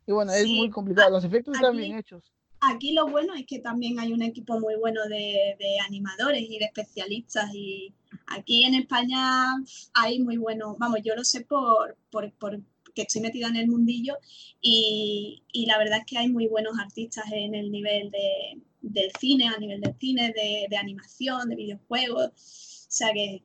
y 0.07 0.13
bueno, 0.13 0.33
es 0.33 0.49
muy 0.49 0.71
complicado. 0.71 1.11
Los 1.11 1.25
efectos 1.25 1.55
están 1.55 1.77
bien 1.77 1.97
hechos. 1.97 2.33
Aquí 2.61 2.95
lo 2.95 3.07
bueno 3.07 3.35
es 3.35 3.45
que 3.47 3.59
también 3.59 4.01
hay 4.01 4.13
un 4.13 4.23
equipo 4.23 4.59
muy 4.59 4.77
bueno 4.77 5.03
de, 5.09 5.57
de 5.59 5.81
animadores 5.87 6.43
y 6.43 6.59
de 6.59 6.65
especialistas 6.65 7.51
y 7.55 7.95
Aquí 8.27 8.65
en 8.65 8.75
España 8.75 9.57
hay 9.95 10.21
muy 10.21 10.37
buenos, 10.37 10.79
vamos, 10.79 11.01
yo 11.05 11.15
lo 11.15 11.25
sé 11.25 11.43
por, 11.43 11.97
por, 12.11 12.33
que 12.95 13.03
estoy 13.03 13.23
metida 13.23 13.49
en 13.49 13.57
el 13.57 13.69
mundillo 13.69 14.17
y, 14.61 15.43
la 15.67 15.79
verdad 15.79 15.99
es 15.99 16.05
que 16.07 16.19
hay 16.19 16.29
muy 16.29 16.47
buenos 16.47 16.79
artistas 16.79 17.25
en 17.33 17.55
el 17.55 17.71
nivel 17.71 18.11
de, 18.11 18.61
del 18.81 19.11
cine, 19.19 19.49
a 19.49 19.59
nivel 19.59 19.81
del 19.81 19.97
cine, 19.99 20.33
de, 20.33 20.77
animación, 20.77 21.49
de 21.49 21.57
videojuegos. 21.57 22.29
O 22.29 22.95
sea 22.95 23.13
que, 23.13 23.43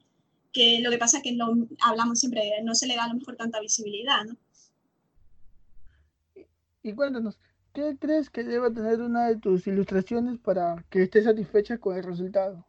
que, 0.52 0.80
lo 0.82 0.92
que 0.92 0.98
pasa 0.98 1.18
es 1.18 1.24
que 1.24 1.34
lo 1.34 1.48
hablamos 1.82 2.20
siempre, 2.20 2.52
no 2.64 2.76
se 2.76 2.88
le 2.88 2.96
da 2.96 3.06
a 3.06 3.10
lo 3.10 3.16
mejor 3.16 3.36
tanta 3.36 3.60
visibilidad, 3.62 4.26
¿no? 4.26 4.38
Y 6.84 6.94
cuéntanos, 6.94 7.38
¿qué 7.74 7.98
crees 8.00 8.30
que 8.30 8.44
debe 8.44 8.72
tener 8.72 9.02
una 9.02 9.28
de 9.28 9.38
tus 9.38 9.68
ilustraciones 9.68 10.40
para 10.40 10.86
que 10.90 11.04
estés 11.04 11.26
satisfecha 11.26 11.78
con 11.78 11.98
el 11.98 12.04
resultado? 12.04 12.66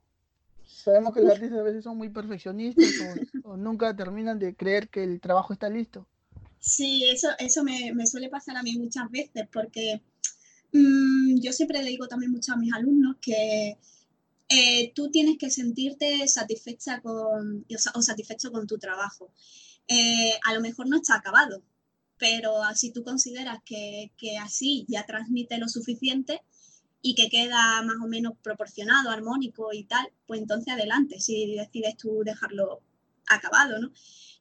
Sabemos 0.69 1.15
que 1.15 1.23
los 1.23 1.33
artistas 1.33 1.59
a 1.59 1.63
veces 1.63 1.83
son 1.83 1.97
muy 1.97 2.11
perfeccionistas 2.11 2.87
o, 3.43 3.57
nunca 3.57 3.97
terminan 3.97 4.39
de 4.39 4.55
creer 4.55 4.89
que 4.89 5.03
el 5.03 5.21
trabajo 5.21 5.53
está 5.53 5.69
listo. 5.71 6.07
Sí, 6.61 7.09
eso, 7.09 7.29
eso 7.39 7.65
me, 7.65 7.93
me 7.95 8.07
suele 8.07 8.29
pasar 8.29 8.57
a 8.57 8.63
mí 8.63 8.77
muchas 8.77 9.11
veces 9.11 9.49
porque 9.51 10.03
mm, 10.73 11.41
yo 11.41 11.53
siempre 11.53 11.83
le 11.83 11.91
digo 11.91 12.07
también 12.07 12.33
mucho 12.33 12.53
a 12.53 12.57
mis 12.57 12.73
alumnos 12.75 13.17
que 13.21 13.79
eh, 14.51 14.93
tú 14.95 15.11
tienes 15.11 15.39
que 15.39 15.51
sentirte 15.51 16.27
satisfecha 16.29 17.01
con, 17.01 17.65
o, 17.95 18.03
satisfecho 18.03 18.53
con 18.53 18.67
tu 18.67 18.79
trabajo. 18.79 19.33
Eh, 19.89 20.33
a 20.45 20.55
lo 20.55 20.61
mejor 20.61 20.87
no 20.89 20.97
está 20.97 21.17
acabado, 21.17 21.63
pero 22.19 22.61
si 22.75 22.93
tú 22.93 23.03
consideras 23.03 23.59
que, 23.65 24.13
que 24.19 24.37
así 24.37 24.85
ya 24.89 25.07
transmite 25.07 25.57
lo 25.57 25.69
suficiente, 25.69 26.43
y 27.03 27.15
que 27.15 27.29
queda 27.29 27.83
más 27.83 27.97
o 28.03 28.09
menos 28.09 28.35
proporcionado, 28.43 29.11
armónico 29.11 29.73
y 29.73 29.85
tal, 29.85 30.11
pues 30.27 30.41
entonces 30.41 30.75
adelante, 30.75 31.21
si 31.21 31.55
decides 31.55 31.97
tú 31.97 32.23
dejarlo 32.25 32.83
acabado, 33.29 33.79
¿no? 33.79 33.93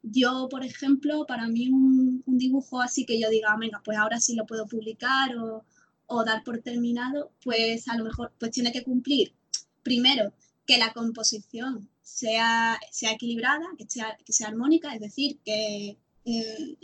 Yo, 0.04 0.48
por 0.50 0.64
ejemplo, 0.64 1.26
para 1.28 1.48
mí 1.48 1.70
un, 1.70 2.24
dibujo 2.26 2.82
así 2.82 3.06
que 3.06 3.20
yo 3.20 3.30
diga, 3.30 3.56
venga, 3.58 3.82
pues 3.84 3.98
ahora 3.98 4.20
sí 4.20 4.36
lo 4.36 4.46
puedo 4.46 4.68
publicar 4.68 5.36
o, 5.38 5.66
dar 6.26 6.44
por 6.44 6.60
terminado, 6.62 7.32
pues 7.44 7.88
a 7.90 7.98
lo 7.98 8.06
mejor 8.06 8.34
pues 8.40 8.52
tiene 8.52 8.72
que 8.72 8.84
cumplir, 8.84 9.34
primero, 9.84 10.34
que 10.66 10.78
la 10.78 10.94
composición 10.94 11.90
sea, 12.02 12.80
sea 12.92 13.12
equilibrada, 13.12 13.66
que 13.78 13.86
sea, 13.90 14.18
que 14.26 14.34
sea 14.34 14.48
armónica, 14.48 14.94
es 14.94 15.02
decir, 15.02 15.40
que 15.44 15.98
eh, 16.26 16.78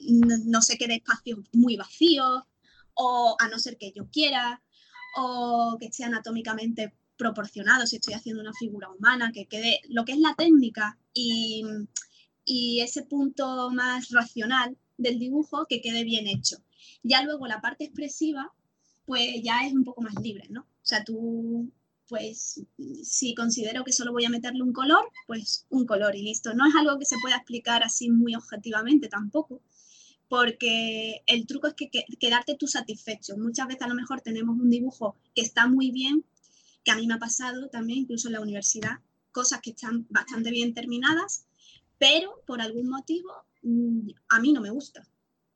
no, 0.00 0.36
no 0.44 0.62
se 0.62 0.78
quede 0.78 0.96
espacios 0.96 1.40
muy 1.52 1.76
vacíos 1.76 2.42
o 2.94 3.36
a 3.38 3.48
no 3.48 3.58
ser 3.58 3.76
que 3.76 3.92
yo 3.92 4.08
quiera, 4.10 4.62
o 5.16 5.76
que 5.78 5.86
esté 5.86 6.04
anatómicamente 6.04 6.94
proporcionado, 7.16 7.86
si 7.86 7.96
estoy 7.96 8.14
haciendo 8.14 8.42
una 8.42 8.52
figura 8.52 8.90
humana, 8.90 9.32
que 9.32 9.46
quede 9.46 9.80
lo 9.88 10.04
que 10.04 10.12
es 10.12 10.18
la 10.18 10.34
técnica 10.34 10.98
y, 11.14 11.64
ese 12.80 13.02
punto 13.04 13.70
más 13.70 14.10
racional 14.10 14.76
del 14.98 15.18
dibujo 15.18 15.66
que 15.68 15.80
quede 15.80 16.02
bien 16.04 16.26
hecho. 16.26 16.56
Ya 17.02 17.22
luego 17.22 17.46
la 17.46 17.60
parte 17.60 17.84
expresiva, 17.84 18.52
pues 19.06 19.40
ya 19.42 19.64
es 19.66 19.72
un 19.72 19.84
poco 19.84 20.02
más 20.02 20.14
libre, 20.20 20.48
¿no? 20.50 20.62
O 20.62 20.84
sea, 20.84 21.04
tú, 21.04 21.70
pues, 22.08 22.60
si 23.04 23.34
considero 23.34 23.84
que 23.84 23.92
solo 23.92 24.12
voy 24.12 24.24
a 24.24 24.30
meterle 24.30 24.62
un 24.62 24.72
color, 24.72 25.04
pues 25.26 25.66
un 25.70 25.86
color 25.86 26.16
y 26.16 26.22
listo. 26.22 26.52
No 26.54 26.66
es 26.66 26.74
algo 26.74 26.98
que 26.98 27.06
se 27.06 27.16
pueda 27.22 27.36
explicar 27.36 27.84
así 27.84 28.10
muy 28.10 28.34
objetivamente 28.34 29.08
tampoco, 29.08 29.62
porque 30.32 31.22
el 31.26 31.46
truco 31.46 31.66
es 31.66 31.74
que, 31.74 31.90
quedarte 32.18 32.54
tú 32.54 32.66
satisfecho. 32.66 33.36
Muchas 33.36 33.68
veces 33.68 33.82
a 33.82 33.88
lo 33.88 33.94
mejor 33.94 34.22
tenemos 34.22 34.58
un 34.58 34.70
dibujo 34.70 35.14
que 35.34 35.42
está 35.42 35.66
muy 35.66 35.90
bien, 35.90 36.24
que 36.84 36.90
a 36.90 36.96
mí 36.96 37.06
me 37.06 37.12
ha 37.12 37.18
pasado 37.18 37.68
también, 37.68 37.98
incluso 37.98 38.28
en 38.28 38.32
la 38.32 38.40
universidad, 38.40 39.00
cosas 39.30 39.60
que 39.60 39.72
están 39.72 40.06
bastante 40.08 40.50
bien 40.50 40.72
terminadas, 40.72 41.44
pero 41.98 42.42
por 42.46 42.62
algún 42.62 42.88
motivo 42.88 43.30
mm, 43.62 44.08
a 44.30 44.40
mí 44.40 44.54
no 44.54 44.62
me 44.62 44.70
gusta. 44.70 45.06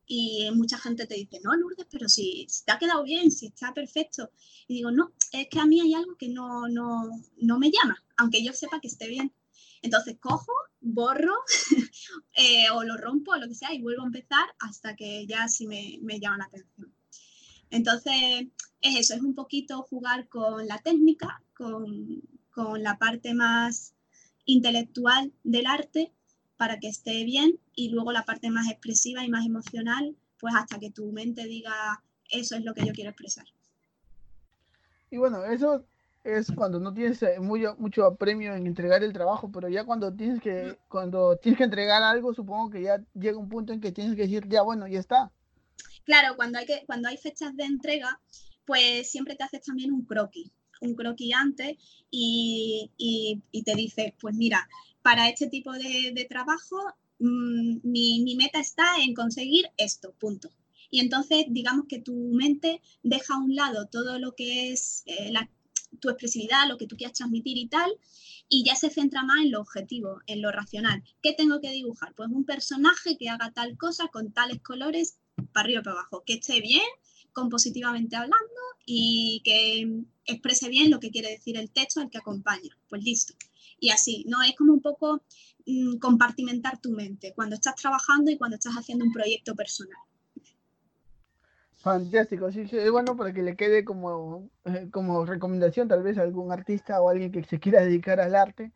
Y 0.06 0.47
mucha 0.52 0.76
gente 0.76 1.06
te 1.06 1.14
dice, 1.14 1.40
no, 1.42 1.56
Lourdes, 1.56 1.87
pero 1.90 2.06
si, 2.11 2.47
te 2.66 2.73
ha 2.73 2.78
quedado 2.78 3.02
bien, 3.02 3.30
si 3.30 3.47
está 3.47 3.73
perfecto. 3.73 4.30
Y 4.68 4.75
digo, 4.75 4.90
no, 4.90 5.12
es 5.33 5.49
que 5.49 5.59
a 5.59 5.64
mí 5.64 5.80
hay 5.80 5.95
algo 5.95 6.16
que 6.16 6.28
no, 6.28 6.68
no, 6.68 7.09
no 7.38 7.59
me 7.59 7.71
llama, 7.71 8.04
aunque 8.18 8.45
yo 8.45 8.52
sepa 8.52 8.78
que 8.83 8.88
esté 8.88 9.09
bien. 9.09 9.33
Entonces 9.83 10.16
cojo, 10.21 10.52
borro 10.80 11.35
eh, 12.35 12.71
o 12.73 12.83
lo 12.83 12.97
rompo 12.97 13.33
o 13.33 13.37
lo 13.37 13.49
que 13.49 13.54
sea 13.54 13.73
y 13.73 13.83
vuelvo 13.83 14.02
a 14.02 14.06
empezar 14.06 14.47
hasta 14.59 14.97
que 14.97 15.26
ya 15.26 15.49
sí 15.49 15.66
me, 15.66 16.21
llama 16.21 16.38
la 16.38 16.45
atención. 16.45 16.92
Entonces 17.71 18.47
es 18.80 18.97
eso, 18.97 19.14
es 19.14 19.23
un 19.23 19.35
poquito 19.35 19.83
jugar 19.83 20.28
con 20.28 20.66
la 20.66 20.78
técnica, 20.78 21.42
con, 21.54 22.23
con 22.50 22.83
la 22.83 22.99
parte 22.99 23.35
más 23.35 23.95
intelectual 24.45 25.33
del 25.42 25.66
arte 25.66 26.12
para 26.56 26.78
que 26.78 26.88
esté 26.88 27.25
bien 27.25 27.59
y 27.75 27.90
luego 27.90 28.12
la 28.12 28.25
parte 28.25 28.50
más 28.50 28.68
expresiva 28.71 29.25
y 29.25 29.28
más 29.28 29.45
emocional, 29.45 30.16
pues 30.38 30.54
hasta 30.54 30.78
que 30.78 30.90
tu 30.90 31.12
mente 31.12 31.45
diga 31.45 32.02
eso 32.30 32.56
es 32.56 32.64
lo 32.64 32.75
que 32.75 32.87
yo 32.87 32.92
quiero 32.92 33.11
expresar. 33.11 33.47
Y 35.11 35.18
bueno, 35.18 35.45
eso 35.45 35.87
es 36.26 36.50
cuando 36.52 36.80
no 36.80 36.92
tienes 36.92 37.23
eh, 37.23 37.38
mucho, 37.38 37.76
mucho 37.78 38.04
apremio 38.04 38.54
en 38.54 38.66
entregar 38.66 39.04
el 39.04 39.12
trabajo, 39.12 39.50
pero 39.52 39.68
ya 39.68 39.85
cuando 39.85 40.12
tienes 40.12 40.40
que, 40.40 40.76
cuando 40.88 41.37
tienes 41.37 41.56
que 41.56 41.64
entregar 41.64 42.02
algo, 42.02 42.35
supongo 42.35 42.71
que 42.71 42.83
ya 42.83 43.00
llega 43.14 43.38
un 43.38 43.49
punto 43.49 43.73
en 43.73 43.80
que 43.80 43.92
tienes 43.92 44.16
que 44.16 44.23
decir, 44.23 44.47
ya 44.49 44.62
bueno, 44.62 44.88
ya 44.88 44.99
está. 44.99 45.30
Claro, 46.04 46.37
cuando 46.37 46.59
hay, 46.59 46.66
que, 46.66 46.83
cuando 46.87 47.09
hay 47.09 47.16
fechas 47.16 47.56
de 47.56 47.64
entrega, 47.64 48.21
pues 48.64 49.11
siempre 49.11 49.37
te 49.37 49.45
haces 49.45 49.62
también 49.62 49.92
un 49.92 50.04
croquis, 50.04 50.50
un 50.80 50.95
croquis 50.95 51.35
antes 51.35 51.76
y, 52.11 52.90
y, 52.97 53.62
te 53.62 53.75
dices, 53.75 54.12
pues 54.21 54.35
mira, 54.35 54.68
para 55.02 55.28
este 55.28 55.49
tipo 55.49 55.73
de, 55.73 56.26
trabajo, 56.28 56.76
mm, 57.21 57.78
mi, 57.85 58.23
mi 58.23 58.35
meta 58.35 58.59
está 58.59 58.97
en 58.99 59.14
conseguir 59.14 59.71
esto, 59.76 60.12
punto. 60.18 60.49
Y 60.90 61.00
entonces, 61.00 61.47
digamos 61.49 61.87
que 61.88 62.00
tu 62.00 62.14
mente 62.33 62.80
deja 63.02 63.35
a 63.35 63.38
un 63.38 63.54
lado 63.54 63.87
todo 63.87 64.18
lo 64.18 64.35
que 64.35 64.73
es 64.73 65.02
eh, 65.06 65.33
la, 65.33 65.49
tu 66.00 66.08
expresividad, 66.08 66.68
lo 66.68 66.76
que 66.78 66.86
tú 66.86 66.96
quieras 66.96 67.16
transmitir 67.16 67.56
y 67.58 67.68
tal, 67.68 67.90
y 68.48 68.64
ya 68.64 68.74
se 68.74 68.90
centra 68.90 69.22
más 69.22 69.38
en 69.44 69.50
lo 69.50 69.60
objetivo, 69.60 70.20
en 70.26 70.42
lo 70.42 70.52
racional. 70.52 71.02
¿Qué 71.22 71.32
tengo 71.32 71.60
que 71.60 71.70
dibujar? 71.70 72.14
Pues 72.14 72.30
un 72.30 72.44
personaje 72.44 73.16
que 73.18 73.28
haga 73.28 73.52
tal 73.52 73.76
cosa 73.76 74.08
con 74.08 74.32
tales 74.32 74.60
colores 74.62 75.18
para 75.52 75.64
arriba 75.64 75.80
y 75.80 75.84
para 75.84 75.96
abajo, 76.00 76.22
que 76.24 76.34
esté 76.34 76.60
bien, 76.60 76.86
compositivamente 77.32 78.16
hablando 78.16 78.60
y 78.86 79.42
que 79.44 80.04
exprese 80.24 80.68
bien 80.68 80.90
lo 80.90 81.00
que 81.00 81.10
quiere 81.10 81.30
decir 81.30 81.56
el 81.56 81.70
texto 81.70 82.00
al 82.00 82.10
que 82.10 82.18
acompaña. 82.18 82.76
Pues 82.88 83.02
listo. 83.02 83.34
Y 83.78 83.90
así, 83.90 84.24
¿no? 84.26 84.42
Es 84.42 84.54
como 84.56 84.72
un 84.72 84.80
poco 84.80 85.22
mm, 85.66 85.98
compartimentar 85.98 86.80
tu 86.80 86.90
mente 86.92 87.32
cuando 87.34 87.56
estás 87.56 87.74
trabajando 87.74 88.30
y 88.30 88.38
cuando 88.38 88.56
estás 88.56 88.74
haciendo 88.74 89.04
un 89.04 89.12
proyecto 89.12 89.54
personal. 89.54 89.98
Fantástico, 91.87 92.50
sí, 92.50 92.66
sí, 92.66 92.76
bueno 92.90 93.16
para 93.16 93.33
que 93.33 93.45
le 93.45 93.55
quede 93.55 93.85
como, 93.85 94.50
eh, 94.64 94.88
como 94.90 95.25
recomendación 95.25 95.87
tal 95.87 96.02
vez 96.02 96.19
a 96.19 96.23
algún 96.23 96.50
artista 96.50 97.00
o 97.00 97.09
alguien 97.09 97.31
que 97.31 97.45
se 97.45 97.61
quiera 97.61 97.81
dedicar 97.81 98.19
al 98.19 98.35
arte, 98.35 98.73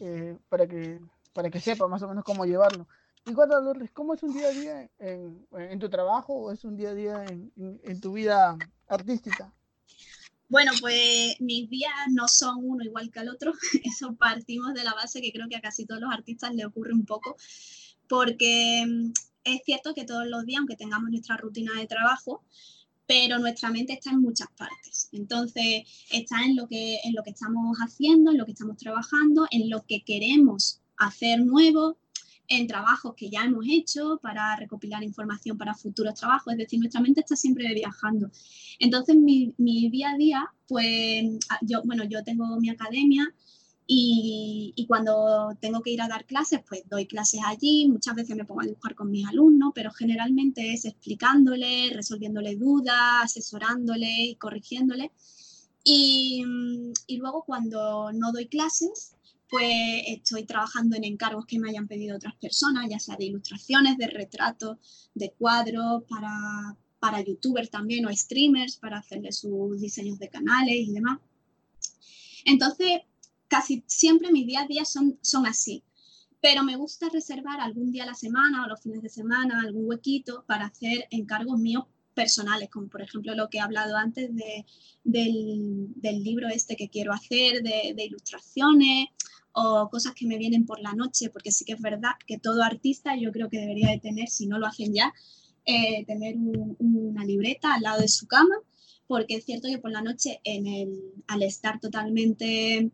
eh, 0.00 0.38
para, 0.48 0.66
que, 0.66 0.98
para 1.34 1.50
que 1.50 1.60
sepa 1.60 1.88
más 1.88 2.00
o 2.00 2.08
menos 2.08 2.24
cómo 2.24 2.46
llevarlo. 2.46 2.88
Y 3.26 3.34
cuando 3.34 3.60
Lourdes, 3.60 3.90
¿cómo 3.90 4.14
es 4.14 4.22
un 4.22 4.32
día 4.32 4.46
a 4.46 4.52
día 4.52 4.90
en, 4.98 5.46
en, 5.52 5.78
tu 5.78 5.90
trabajo 5.90 6.32
o 6.32 6.52
es 6.52 6.64
un 6.64 6.74
día 6.74 6.88
a 6.88 6.94
día 6.94 7.26
en, 7.26 7.52
en, 7.84 8.00
tu 8.00 8.14
vida 8.14 8.56
artística? 8.88 9.52
Bueno, 10.48 10.72
pues 10.80 11.38
mis 11.40 11.68
días 11.68 11.92
no 12.12 12.28
son 12.28 12.60
uno 12.62 12.82
igual 12.82 13.10
que 13.10 13.20
el 13.20 13.28
otro, 13.28 13.52
eso 13.84 14.14
partimos 14.14 14.72
de 14.72 14.84
la 14.84 14.94
base 14.94 15.20
que 15.20 15.32
creo 15.32 15.48
que 15.50 15.56
a 15.56 15.60
casi 15.60 15.84
todos 15.84 16.00
los 16.00 16.10
artistas 16.10 16.54
le 16.54 16.64
ocurre 16.64 16.94
un 16.94 17.04
poco, 17.04 17.36
porque 18.08 18.86
es 19.44 19.62
cierto 19.64 19.94
que 19.94 20.04
todos 20.04 20.26
los 20.26 20.44
días, 20.44 20.58
aunque 20.58 20.76
tengamos 20.76 21.10
nuestra 21.10 21.36
rutina 21.36 21.72
de 21.78 21.86
trabajo, 21.86 22.42
pero 23.06 23.38
nuestra 23.38 23.70
mente 23.70 23.92
está 23.92 24.10
en 24.10 24.20
muchas 24.20 24.48
partes. 24.56 25.08
Entonces, 25.12 25.82
está 26.10 26.42
en 26.44 26.56
lo, 26.56 26.66
que, 26.66 26.98
en 27.04 27.14
lo 27.14 27.22
que 27.22 27.30
estamos 27.30 27.76
haciendo, 27.78 28.30
en 28.30 28.38
lo 28.38 28.46
que 28.46 28.52
estamos 28.52 28.78
trabajando, 28.78 29.46
en 29.50 29.68
lo 29.68 29.84
que 29.86 30.02
queremos 30.04 30.80
hacer 30.96 31.40
nuevo, 31.40 31.98
en 32.48 32.66
trabajos 32.66 33.14
que 33.16 33.30
ya 33.30 33.44
hemos 33.44 33.64
hecho 33.68 34.18
para 34.22 34.56
recopilar 34.56 35.02
información 35.02 35.58
para 35.58 35.74
futuros 35.74 36.14
trabajos. 36.14 36.52
Es 36.52 36.58
decir, 36.58 36.78
nuestra 36.78 37.00
mente 37.00 37.20
está 37.20 37.36
siempre 37.36 37.72
viajando. 37.74 38.30
Entonces, 38.78 39.16
mi, 39.16 39.54
mi 39.58 39.90
día 39.90 40.10
a 40.10 40.16
día, 40.16 40.44
pues, 40.66 41.24
yo, 41.62 41.82
bueno, 41.84 42.04
yo 42.04 42.24
tengo 42.24 42.58
mi 42.58 42.70
academia 42.70 43.34
y, 43.86 44.84
cuando 44.88 45.56
tengo 45.60 45.82
que 45.82 45.90
ir 45.90 46.00
a 46.00 46.08
dar 46.08 46.24
clases, 46.24 46.60
pues 46.66 46.82
doy 46.88 47.06
clases 47.06 47.40
allí, 47.44 47.86
muchas 47.88 48.14
veces 48.14 48.36
me 48.36 48.44
pongo 48.44 48.62
a 48.62 48.66
dibujar 48.66 48.94
con 48.94 49.10
mis 49.10 49.26
alumnos, 49.26 49.72
pero 49.74 49.90
generalmente 49.92 50.72
es 50.72 50.84
explicándole, 50.84 51.90
resolviéndole 51.92 52.56
dudas, 52.56 53.24
asesorándole 53.24 54.24
y 54.24 54.36
corrigiéndole. 54.36 55.12
Y, 55.84 56.42
y, 57.06 57.16
luego 57.18 57.44
cuando 57.44 58.10
no 58.12 58.32
doy 58.32 58.46
clases, 58.48 59.16
pues 59.50 60.02
estoy 60.06 60.44
trabajando 60.44 60.96
en 60.96 61.04
encargos 61.04 61.44
que 61.46 61.58
me 61.58 61.68
hayan 61.68 61.86
pedido 61.86 62.16
otras 62.16 62.34
personas, 62.36 62.88
ya 62.88 62.98
sea 62.98 63.16
de 63.16 63.26
ilustraciones, 63.26 63.98
de 63.98 64.06
retratos, 64.06 64.78
de 65.14 65.30
cuadros, 65.32 66.04
para, 66.08 66.76
para 66.98 67.20
youtubers 67.20 67.70
también 67.70 68.06
o 68.06 68.16
streamers, 68.16 68.76
para 68.76 68.98
hacerles 68.98 69.38
sus 69.38 69.78
diseños 69.80 70.18
de 70.18 70.28
canales 70.30 70.74
y 70.74 70.92
demás. 70.92 71.18
Entonces, 72.46 73.02
casi 73.48 73.84
siempre 73.86 74.32
mis 74.32 74.46
días 74.46 74.64
a 74.64 74.66
día 74.66 74.84
son, 74.84 75.18
son 75.22 75.46
así. 75.46 75.84
Pero 76.40 76.62
me 76.62 76.76
gusta 76.76 77.08
reservar 77.08 77.60
algún 77.60 77.90
día 77.90 78.02
a 78.02 78.06
la 78.06 78.14
semana 78.14 78.64
o 78.64 78.68
los 78.68 78.80
fines 78.80 79.02
de 79.02 79.08
semana, 79.08 79.62
algún 79.62 79.88
huequito 79.88 80.44
para 80.46 80.66
hacer 80.66 81.06
encargos 81.10 81.58
míos 81.58 81.84
personales, 82.14 82.70
como 82.70 82.88
por 82.88 83.02
ejemplo 83.02 83.34
lo 83.34 83.50
que 83.50 83.58
he 83.58 83.60
hablado 83.60 83.96
antes 83.96 84.34
de, 84.34 84.64
del, 85.02 85.88
del, 85.96 86.22
libro 86.22 86.48
este 86.48 86.76
que 86.76 86.88
quiero 86.88 87.12
hacer, 87.12 87.62
de, 87.62 88.04
ilustraciones 88.04 89.08
o 89.52 89.88
cosas 89.90 90.14
que 90.14 90.26
me 90.26 90.38
vienen 90.38 90.64
por 90.64 90.80
la 90.80 90.94
noche, 90.94 91.30
porque 91.30 91.52
sí 91.52 91.64
que 91.64 91.74
es 91.74 91.80
verdad 91.80 92.12
que 92.26 92.38
todo 92.38 92.62
artista 92.62 93.16
yo 93.16 93.30
creo 93.32 93.48
que 93.48 93.58
debería 93.58 93.90
de 93.90 93.98
tener, 93.98 94.28
si 94.28 94.46
no 94.46 94.58
lo 94.58 94.66
hacen 94.66 94.94
ya, 94.94 95.12
eh, 95.66 96.04
tener 96.06 96.36
una 96.36 97.24
libreta 97.24 97.74
al 97.74 97.82
lado 97.82 98.00
de 98.00 98.08
su 98.08 98.26
cama, 98.26 98.56
porque 99.06 99.36
es 99.36 99.44
cierto 99.44 99.68
que 99.68 99.78
por 99.78 99.90
la 99.90 100.02
noche 100.02 100.40
en 100.44 100.66
el, 100.66 101.12
al 101.28 101.42
estar 101.42 101.78
totalmente 101.80 102.90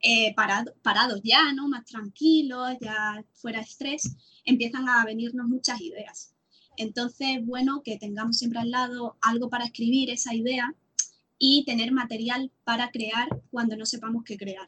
eh, 0.00 0.34
parados 0.34 1.20
ya, 1.24 1.52
¿no? 1.52 1.68
Más 1.68 1.84
tranquilos, 1.84 2.76
ya 2.80 3.24
fuera 3.34 3.60
estrés, 3.60 4.16
empiezan 4.44 4.88
a 4.88 5.04
venirnos 5.04 5.46
muchas 5.48 5.80
ideas. 5.80 6.34
Entonces, 6.76 7.44
bueno, 7.44 7.82
que 7.82 7.96
tengamos 7.98 8.38
siempre 8.38 8.60
al 8.60 8.70
lado 8.70 9.16
algo 9.20 9.48
para 9.48 9.64
escribir 9.64 10.10
esa 10.10 10.34
idea 10.34 10.74
y 11.38 11.64
tener 11.64 11.92
material 11.92 12.52
para 12.64 12.90
crear 12.90 13.28
cuando 13.50 13.76
no 13.76 13.86
sepamos 13.86 14.24
qué 14.24 14.36
crear. 14.36 14.66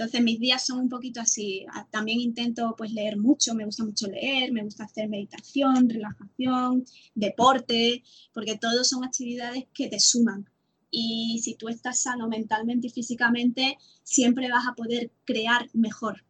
Entonces 0.00 0.22
mis 0.22 0.40
días 0.40 0.64
son 0.64 0.80
un 0.80 0.88
poquito 0.88 1.20
así. 1.20 1.66
Ah, 1.74 1.86
también 1.90 2.20
intento 2.20 2.74
pues 2.78 2.90
leer 2.92 3.18
mucho, 3.18 3.54
me 3.54 3.66
gusta 3.66 3.84
mucho 3.84 4.06
leer, 4.06 4.50
me 4.50 4.64
gusta 4.64 4.84
hacer 4.84 5.10
meditación, 5.10 5.90
relajación, 5.90 6.86
deporte, 7.14 8.02
porque 8.32 8.56
todos 8.56 8.88
son 8.88 9.04
actividades 9.04 9.66
que 9.74 9.88
te 9.88 10.00
suman 10.00 10.48
y 10.90 11.40
si 11.42 11.54
tú 11.54 11.68
estás 11.68 12.00
sano 12.00 12.28
mentalmente 12.28 12.88
y 12.88 12.90
físicamente, 12.90 13.78
siempre 14.02 14.50
vas 14.50 14.66
a 14.66 14.74
poder 14.74 15.10
crear 15.24 15.68
mejor. 15.72 16.24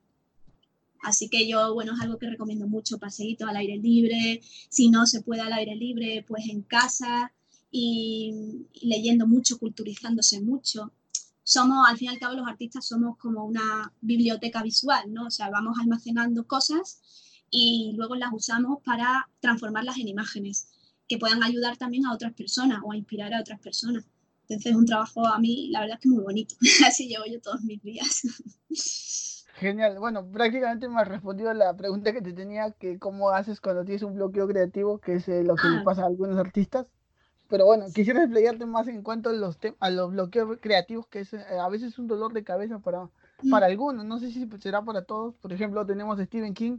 Así 1.02 1.29
que 1.29 1.49
yo, 1.49 1.73
bueno, 1.75 1.95
es 1.95 2.00
algo 2.00 2.19
que 2.19 2.29
recomiendo 2.29 2.67
mucho, 2.67 2.99
paseíto 2.99 3.47
al 3.47 3.57
aire 3.57 3.79
libre, 3.79 4.42
si 4.68 4.90
no 4.90 5.07
se 5.07 5.23
puede 5.23 5.40
al 5.40 5.53
aire 5.53 5.75
libre, 5.75 6.25
pues 6.29 6.44
en 6.49 6.62
casa 6.62 7.33
y, 7.70 8.66
leyendo 8.83 9.27
mucho, 9.27 9.59
culturizándose 9.59 10.40
mucho. 10.42 10.92
Somos, 11.42 11.88
al 11.88 11.96
fin 11.96 12.07
y 12.07 12.09
al 12.11 12.18
cabo, 12.18 12.35
los 12.35 12.46
artistas 12.46 12.87
somos 12.87 13.16
como 13.16 13.44
una 13.44 13.92
biblioteca 14.03 14.62
visual, 14.62 15.12
¿no? 15.12 15.27
O 15.27 15.31
sea, 15.31 15.49
vamos 15.51 15.79
almacenando 15.81 16.46
cosas 16.46 17.01
y 17.51 17.92
luego 17.96 18.14
las 18.14 18.33
usamos 18.33 18.83
para 18.85 19.29
transformarlas 19.40 19.99
en 19.99 20.09
imágenes 20.09 20.68
que 21.09 21.18
puedan 21.18 21.42
ayudar 21.42 21.77
también 21.77 22.07
a 22.07 22.12
otras 22.12 22.35
personas 22.35 22.81
o 22.85 22.92
a 22.92 22.96
inspirar 22.96 23.35
a 23.35 23.40
otras 23.40 23.59
personas. 23.59 24.05
Entonces 24.51 24.73
es 24.73 24.77
un 24.77 24.85
trabajo 24.85 25.25
a 25.25 25.39
mí, 25.39 25.69
la 25.71 25.83
verdad 25.83 25.95
es 25.95 26.03
que 26.03 26.09
muy 26.09 26.25
bonito. 26.25 26.57
Así 26.87 27.07
llevo 27.07 27.25
yo 27.25 27.41
todos 27.41 27.63
mis 27.63 27.81
días. 27.83 29.45
Genial. 29.55 30.01
Bueno, 30.01 30.29
prácticamente 30.29 30.89
me 30.89 31.01
has 31.01 31.07
respondido 31.07 31.51
a 31.51 31.55
la 31.55 31.77
pregunta 31.77 32.13
que 32.13 32.21
te 32.21 32.33
tenía, 32.33 32.73
que 32.73 32.99
cómo 32.99 33.31
haces 33.31 33.61
cuando 33.61 33.85
tienes 33.85 34.03
un 34.03 34.17
bloqueo 34.17 34.49
creativo, 34.49 34.99
que 34.99 35.15
es 35.15 35.29
eh, 35.29 35.45
lo 35.45 35.55
que 35.55 35.69
le 35.69 35.79
ah. 35.79 35.83
pasa 35.85 36.03
a 36.03 36.07
algunos 36.07 36.37
artistas. 36.37 36.87
Pero 37.49 37.65
bueno, 37.67 37.87
quisiera 37.95 38.25
explicarte 38.25 38.67
más 38.67 38.89
en 38.89 39.03
cuanto 39.03 39.31
a 39.31 39.33
los, 39.35 39.57
a 39.79 39.91
los 39.91 40.11
bloqueos 40.11 40.59
creativos, 40.61 41.07
que 41.07 41.21
es, 41.21 41.33
eh, 41.33 41.45
a 41.61 41.69
veces 41.69 41.97
un 42.01 42.09
dolor 42.09 42.33
de 42.33 42.43
cabeza 42.43 42.81
para, 42.81 43.05
mm. 43.43 43.51
para 43.51 43.67
algunos. 43.67 44.05
No 44.05 44.19
sé 44.19 44.33
si 44.33 44.49
será 44.61 44.83
para 44.83 45.05
todos. 45.05 45.37
Por 45.37 45.53
ejemplo, 45.53 45.87
tenemos 45.87 46.19
a 46.19 46.25
Stephen 46.25 46.55
King, 46.55 46.79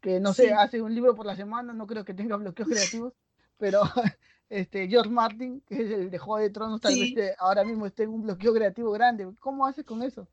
que 0.00 0.20
no 0.20 0.32
sé, 0.32 0.54
hace 0.54 0.80
un 0.80 0.94
libro 0.94 1.14
por 1.14 1.26
la 1.26 1.36
semana, 1.36 1.74
no 1.74 1.86
creo 1.86 2.06
que 2.06 2.14
tenga 2.14 2.36
bloqueos 2.36 2.66
creativos, 2.66 3.12
pero 3.60 3.82
este, 4.48 4.88
George 4.88 5.10
Martin, 5.10 5.60
que 5.68 5.74
es 5.74 5.90
el 5.90 6.10
de 6.10 6.18
Juego 6.18 6.42
de 6.42 6.50
Tronos, 6.50 6.80
tal 6.80 6.94
vez 6.98 7.34
ahora 7.38 7.62
mismo 7.62 7.86
esté 7.86 8.04
en 8.04 8.10
un 8.10 8.22
bloqueo 8.22 8.52
creativo 8.52 8.90
grande. 8.90 9.28
¿Cómo 9.38 9.66
haces 9.66 9.84
con 9.84 10.02
eso? 10.02 10.26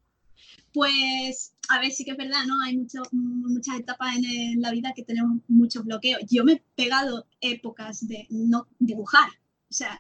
Pues, 0.74 1.54
a 1.70 1.80
ver, 1.80 1.92
sí 1.92 2.06
que 2.06 2.12
es 2.12 2.18
verdad, 2.18 2.46
¿no? 2.48 2.56
Hay 2.64 2.78
mucho, 2.78 3.02
muchas 3.12 3.80
etapas 3.80 4.16
en, 4.16 4.62
la 4.62 4.72
vida 4.72 4.94
que 4.96 5.04
tenemos 5.04 5.40
muchos 5.48 5.84
bloqueos. 5.84 6.22
Yo 6.30 6.44
me 6.44 6.54
he 6.54 6.64
pegado 6.76 7.28
épocas 7.42 8.08
de 8.08 8.28
no 8.30 8.68
dibujar. 8.80 9.30
O 9.70 9.74
sea, 9.74 10.00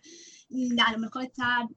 a 0.85 0.91
lo 0.91 0.99
mejor 0.99 1.23
estar 1.23 1.67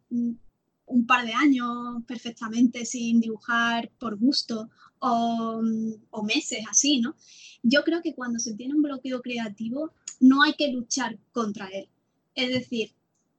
un 0.90 1.06
par 1.06 1.24
de 1.24 1.32
años 1.32 2.02
perfectamente 2.06 2.84
sin 2.84 3.20
dibujar 3.20 3.90
por 3.98 4.16
gusto 4.18 4.68
o, 4.98 5.62
o 6.10 6.22
meses 6.22 6.64
así, 6.70 7.00
¿no? 7.00 7.16
Yo 7.62 7.82
creo 7.84 8.02
que 8.02 8.14
cuando 8.14 8.38
se 8.38 8.54
tiene 8.54 8.74
un 8.74 8.82
bloqueo 8.82 9.22
creativo 9.22 9.92
no 10.20 10.42
hay 10.42 10.54
que 10.54 10.72
luchar 10.72 11.18
contra 11.32 11.68
él 11.68 11.88
es 12.34 12.50
decir, 12.50 12.92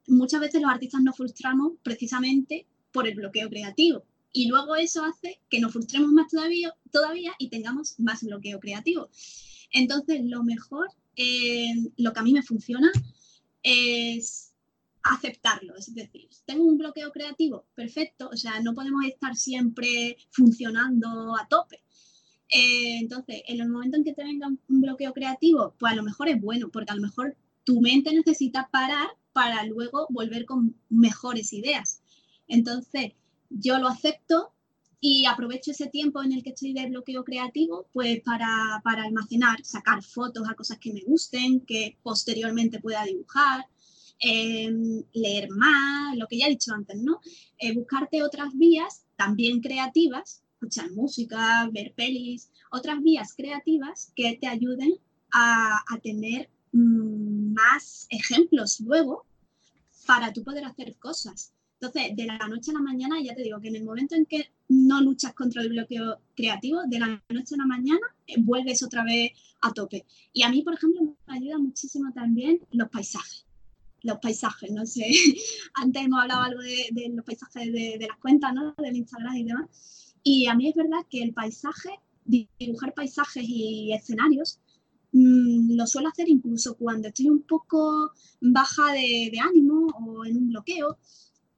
muchas 0.08 0.42
veces 0.42 0.62
los 0.62 0.72
artistas 0.72 1.02
nos 1.02 1.18
frustramos 1.18 1.74
precisamente 1.84 2.68
por 2.92 3.08
el 3.08 3.16
bloqueo 3.16 3.50
creativo 3.50 4.04
y 4.34 4.48
luego 4.48 4.76
eso 4.76 5.04
hace 5.04 5.40
que 5.50 5.60
nos 5.60 5.74
frustremos 5.74 6.12
más 6.12 6.30
todavía, 6.30 6.74
todavía 6.92 7.34
y 7.38 7.50
tengamos 7.50 8.00
más 8.00 8.24
bloqueo 8.24 8.60
creativo. 8.60 9.10
Entonces, 9.72 10.22
lo 10.24 10.44
mejor, 10.44 10.90
eh, 11.16 11.74
lo 11.98 12.14
que 12.14 12.20
a 12.20 12.24
mí 12.24 12.34
me 12.34 12.44
funciona 12.44 12.92
es 13.64 14.51
aceptarlo, 15.04 15.76
es 15.76 15.94
decir, 15.94 16.30
tengo 16.46 16.66
un 16.66 16.78
bloqueo 16.78 17.12
creativo, 17.12 17.66
perfecto, 17.76 18.30
o 18.32 18.38
sea, 18.38 18.60
no 18.62 18.74
podemos 18.74 19.06
estar 19.06 19.36
siempre 19.36 20.18
funcionando 20.32 21.36
a 21.36 21.48
tope. 21.48 21.84
Eh, 22.50 23.00
entonces, 23.00 23.42
en 23.48 23.62
el 23.62 23.70
momento 23.70 23.98
en 23.98 24.04
que 24.04 24.14
te 24.14 24.24
venga 24.24 24.48
un 24.48 24.82
bloqueo 24.82 25.14
creativo, 25.14 25.74
pues 25.80 25.94
a 25.94 25.96
lo 25.96 26.04
mejor 26.04 26.30
es 26.30 26.42
bueno, 26.42 26.70
porque 26.70 26.92
a 26.92 26.96
lo 26.96 27.02
mejor 27.02 27.38
tu 27.64 27.80
mente 27.80 28.14
necesita 28.14 28.70
parar 28.72 29.08
para 29.34 29.64
luego 29.66 30.08
volver 30.10 30.46
con 30.46 30.76
mejores 30.90 31.54
ideas. 31.54 32.02
Entonces, 32.48 33.14
yo 33.50 33.80
lo 33.80 33.88
acepto 33.88 34.54
y 35.04 35.26
aprovecho 35.26 35.72
ese 35.72 35.88
tiempo 35.88 36.22
en 36.22 36.32
el 36.32 36.44
que 36.44 36.52
estoy 36.52 36.74
de 36.74 36.88
bloqueo 36.88 37.24
creativo, 37.24 37.88
pues 37.92 38.22
para, 38.22 38.82
almacenar, 38.84 39.64
sacar 39.66 40.04
fotos 40.04 40.48
a 40.48 40.54
cosas 40.54 40.78
que 40.78 40.94
me 40.94 41.02
gusten, 41.02 41.62
que 41.62 41.98
posteriormente 42.04 42.80
pueda 42.80 43.04
dibujar, 43.04 43.66
leer 44.22 45.50
más, 45.50 46.16
lo 46.18 46.28
que 46.28 46.38
ya 46.38 46.48
he 46.48 46.50
dicho 46.50 46.74
antes, 46.74 46.98
¿no? 47.02 47.20
Eh, 47.58 47.74
buscarte 47.74 48.24
otras 48.24 48.56
vías 48.56 49.06
también 49.16 49.62
creativas, 49.62 50.44
escuchar 50.54 50.92
música, 50.92 51.70
ver 51.72 51.94
pelis, 51.96 52.50
otras 52.72 53.02
vías 53.02 53.34
creativas 53.36 54.12
que 54.16 54.38
te 54.40 54.48
ayuden 54.48 54.94
a, 55.32 55.82
a 55.88 55.98
tener 56.00 56.50
Mm, 56.74 57.54
más 57.54 58.08
ejemplos 58.10 58.80
luego 58.80 59.26
para 60.06 60.32
tú 60.32 60.44
poder 60.44 60.64
hacer 60.66 60.96
cosas. 60.98 61.54
Entonces, 61.80 62.16
de 62.16 62.26
la 62.26 62.38
noche 62.48 62.72
a 62.72 62.76
la 62.76 62.82
mañana, 62.82 63.22
ya 63.22 63.34
te 63.36 63.44
digo 63.44 63.60
que 63.60 63.68
en 63.68 63.76
el 63.76 63.84
momento 63.84 64.16
en 64.16 64.26
que 64.26 64.52
no 64.70 65.02
luchas 65.02 65.34
contra 65.34 65.62
el 65.62 65.70
bloqueo 65.70 66.20
creativo, 66.36 66.82
de 66.88 67.00
la 67.00 67.24
noche 67.30 67.56
a 67.56 67.58
la 67.58 67.66
mañana 67.66 68.06
eh, 68.28 68.36
vuelves 68.40 68.84
otra 68.84 69.04
vez 69.04 69.32
a 69.62 69.74
tope. 69.74 70.06
Y 70.32 70.44
a 70.44 70.50
mí, 70.50 70.62
por 70.62 70.76
ejemplo, 70.76 71.02
me 71.02 71.34
ayuda 71.36 71.58
muchísimo 71.58 72.12
también 72.14 72.60
los 72.72 72.90
paisajes. 72.90 73.46
Los 74.04 74.18
paisajes, 74.20 74.72
no 74.72 74.86
sé. 74.86 75.06
Antes 75.76 76.04
hemos 76.04 76.22
hablado 76.22 76.42
algo 76.42 76.62
de, 76.62 77.12
los 77.14 77.26
paisajes 77.26 77.66
de, 77.72 77.98
de, 78.00 78.08
las 78.08 78.18
cuentas, 78.18 78.54
¿no? 78.54 78.74
Del 78.78 78.96
Instagram 78.96 79.36
y 79.36 79.44
demás. 79.44 80.16
Y 80.24 80.48
a 80.48 80.56
mí 80.56 80.70
es 80.70 80.76
verdad 80.76 81.06
que 81.10 81.22
el 81.22 81.34
paisaje, 81.34 81.90
dibujar 82.26 82.94
paisajes 82.94 83.44
y 83.48 83.94
escenarios, 83.94 84.60
Mm, 85.14 85.76
lo 85.76 85.86
suelo 85.88 86.10
hacer 86.10 86.30
incluso 86.30 86.78
cuando 86.78 87.10
estoy 87.10 87.30
un 87.30 87.42
poco 87.44 88.12
baja 88.40 88.94
de, 88.94 89.32
ánimo 89.42 89.88
o 89.88 90.26
en 90.26 90.38
un 90.38 90.50
bloqueo, 90.50 90.98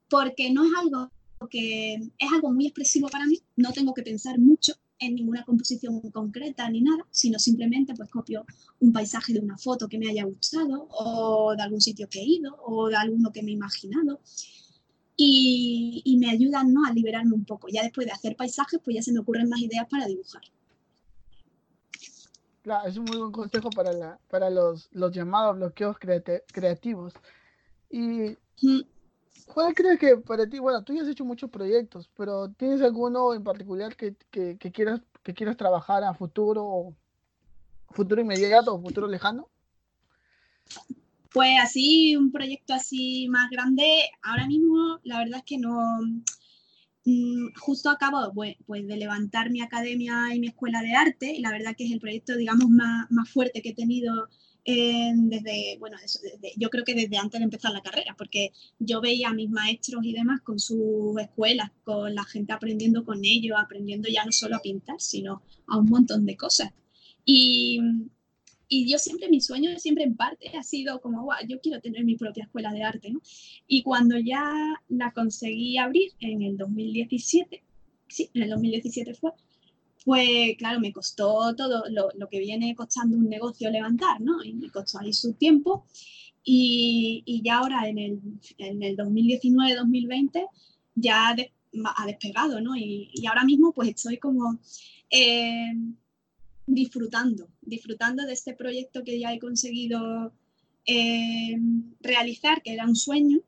porque 0.08 0.52
no 0.52 0.64
es 0.64 0.72
algo 0.76 1.10
que 1.50 1.94
es 1.94 2.32
algo 2.32 2.52
muy 2.52 2.66
expresivo 2.66 3.08
para 3.08 3.26
mí, 3.26 3.38
no 3.56 3.72
tengo 3.72 3.92
que 3.92 4.02
pensar 4.02 4.38
mucho 4.38 4.72
en 4.98 5.14
ninguna 5.14 5.44
composición 5.44 6.00
concreta 6.10 6.68
ni 6.70 6.80
nada, 6.80 7.06
sino 7.10 7.38
simplemente 7.38 7.94
pues 7.94 8.10
copio 8.10 8.44
un 8.80 8.92
paisaje 8.92 9.32
de 9.32 9.40
una 9.40 9.58
foto 9.58 9.88
que 9.88 9.98
me 9.98 10.08
haya 10.08 10.24
gustado 10.24 10.86
o 10.90 11.54
de 11.56 11.62
algún 11.62 11.80
sitio 11.80 12.08
que 12.08 12.20
he 12.20 12.24
ido 12.24 12.56
o 12.64 12.88
de 12.88 12.96
alguno 12.96 13.32
que 13.32 13.42
me 13.42 13.50
he 13.50 13.54
imaginado 13.54 14.20
y, 15.16 16.16
me 16.18 16.30
ayudan 16.30 16.72
¿no? 16.72 16.84
a 16.86 16.92
liberarme 16.92 17.34
un 17.34 17.44
poco. 17.44 17.68
Ya 17.68 17.82
después 17.82 18.06
de 18.06 18.12
hacer 18.12 18.36
paisajes 18.36 18.80
pues 18.82 18.96
ya 18.96 19.02
se 19.02 19.12
me 19.12 19.20
ocurren 19.20 19.48
más 19.48 19.60
ideas 19.60 19.86
para 19.88 20.06
dibujar. 20.06 20.42
Claro, 22.62 22.88
es 22.88 22.96
un 22.96 23.04
muy 23.04 23.18
buen 23.18 23.32
consejo 23.32 23.68
para, 23.70 23.92
la, 23.92 24.18
para 24.30 24.48
los, 24.48 24.88
los 24.92 25.12
llamados 25.12 25.56
bloqueos 25.56 25.98
creativos. 25.98 27.12
Y 27.90 28.36
¿Cuál 29.46 29.74
crees 29.74 29.98
que 29.98 30.16
para 30.16 30.48
ti, 30.48 30.58
bueno, 30.58 30.82
tú 30.82 30.94
ya 30.94 31.02
has 31.02 31.08
hecho 31.08 31.24
muchos 31.24 31.50
proyectos, 31.50 32.10
pero 32.16 32.48
¿tienes 32.50 32.80
alguno 32.82 33.34
en 33.34 33.44
particular 33.44 33.94
que, 33.94 34.16
quieras, 34.72 35.02
que 35.22 35.34
quieras 35.34 35.56
trabajar 35.56 36.02
a 36.02 36.14
futuro, 36.14 36.94
futuro 37.90 38.20
inmediato 38.20 38.74
o 38.74 38.80
futuro 38.80 39.06
lejano? 39.06 39.48
Pues 41.32 41.56
así, 41.60 42.16
un 42.16 42.32
proyecto 42.32 42.74
así 42.74 43.28
más 43.28 43.50
grande, 43.50 43.84
ahora 44.22 44.46
mismo 44.46 45.00
la 45.02 45.18
verdad 45.18 45.40
es 45.40 45.44
que 45.44 45.58
no, 45.58 46.00
mm, 47.04 47.54
justo 47.58 47.90
acabo 47.90 48.32
pues, 48.32 48.56
pues, 48.66 48.86
de 48.86 48.96
levantar 48.96 49.50
mi 49.50 49.60
academia 49.60 50.34
y 50.34 50.40
mi 50.40 50.46
escuela 50.48 50.80
de 50.80 50.94
arte 50.94 51.32
y 51.32 51.40
la 51.40 51.50
verdad 51.50 51.74
que 51.76 51.84
es 51.84 51.92
el 51.92 52.00
proyecto, 52.00 52.36
digamos, 52.36 52.70
más, 52.70 53.10
más 53.10 53.28
fuerte 53.30 53.62
que 53.62 53.70
he 53.70 53.74
tenido 53.74 54.28
desde, 54.64 55.76
bueno, 55.78 55.96
yo 56.56 56.70
creo 56.70 56.84
que 56.84 56.94
desde 56.94 57.18
antes 57.18 57.38
de 57.38 57.44
empezar 57.44 57.72
la 57.72 57.82
carrera, 57.82 58.14
porque 58.16 58.52
yo 58.78 59.00
veía 59.00 59.28
a 59.28 59.34
mis 59.34 59.50
maestros 59.50 60.04
y 60.04 60.12
demás 60.12 60.40
con 60.40 60.58
sus 60.58 61.20
escuelas, 61.20 61.70
con 61.84 62.14
la 62.14 62.24
gente 62.24 62.52
aprendiendo 62.52 63.04
con 63.04 63.24
ellos, 63.24 63.58
aprendiendo 63.58 64.08
ya 64.08 64.24
no 64.24 64.32
solo 64.32 64.56
a 64.56 64.60
pintar, 64.60 65.00
sino 65.00 65.42
a 65.66 65.78
un 65.78 65.86
montón 65.86 66.24
de 66.24 66.36
cosas. 66.36 66.72
Y, 67.26 67.80
y 68.68 68.90
yo 68.90 68.98
siempre, 68.98 69.28
mi 69.28 69.40
sueño 69.40 69.78
siempre 69.78 70.04
en 70.04 70.16
parte 70.16 70.50
ha 70.56 70.62
sido 70.62 71.00
como, 71.00 71.24
wow, 71.24 71.46
yo 71.46 71.60
quiero 71.60 71.80
tener 71.80 72.04
mi 72.04 72.16
propia 72.16 72.44
escuela 72.44 72.72
de 72.72 72.82
arte, 72.82 73.10
¿no? 73.10 73.20
Y 73.66 73.82
cuando 73.82 74.18
ya 74.18 74.50
la 74.88 75.12
conseguí 75.12 75.76
abrir 75.76 76.12
en 76.20 76.42
el 76.42 76.56
2017, 76.56 77.62
sí, 78.08 78.30
en 78.32 78.42
el 78.44 78.50
2017 78.50 79.14
fue, 79.14 79.32
pues 80.04 80.56
claro, 80.58 80.80
me 80.80 80.92
costó 80.92 81.54
todo 81.56 81.84
lo, 81.88 82.28
que 82.28 82.38
viene 82.38 82.74
costando 82.74 83.16
un 83.16 83.28
negocio 83.28 83.70
levantar, 83.70 84.20
¿no? 84.20 84.44
Y 84.44 84.52
me 84.52 84.70
costó 84.70 84.98
ahí 84.98 85.12
su 85.12 85.32
tiempo. 85.32 85.86
Y, 86.44 87.40
ya 87.42 87.58
ahora 87.58 87.88
en 87.88 87.98
el, 87.98 88.20
en 88.58 88.82
el 88.82 88.96
2019-2020 88.98 90.46
ya 90.94 91.30
ha 91.30 92.06
despegado, 92.06 92.60
¿no? 92.60 92.76
Y, 92.76 93.10
ahora 93.26 93.44
mismo 93.44 93.72
pues 93.72 93.88
estoy 93.88 94.18
como 94.18 94.58
eh, 95.10 95.72
disfrutando, 96.66 97.48
disfrutando 97.62 98.26
de 98.26 98.34
este 98.34 98.54
proyecto 98.54 99.04
que 99.04 99.18
ya 99.18 99.32
he 99.32 99.38
conseguido 99.38 100.34
eh, 100.86 101.56
realizar, 102.00 102.62
que 102.62 102.74
era 102.74 102.84
un 102.86 102.96
sueño. 102.96 103.40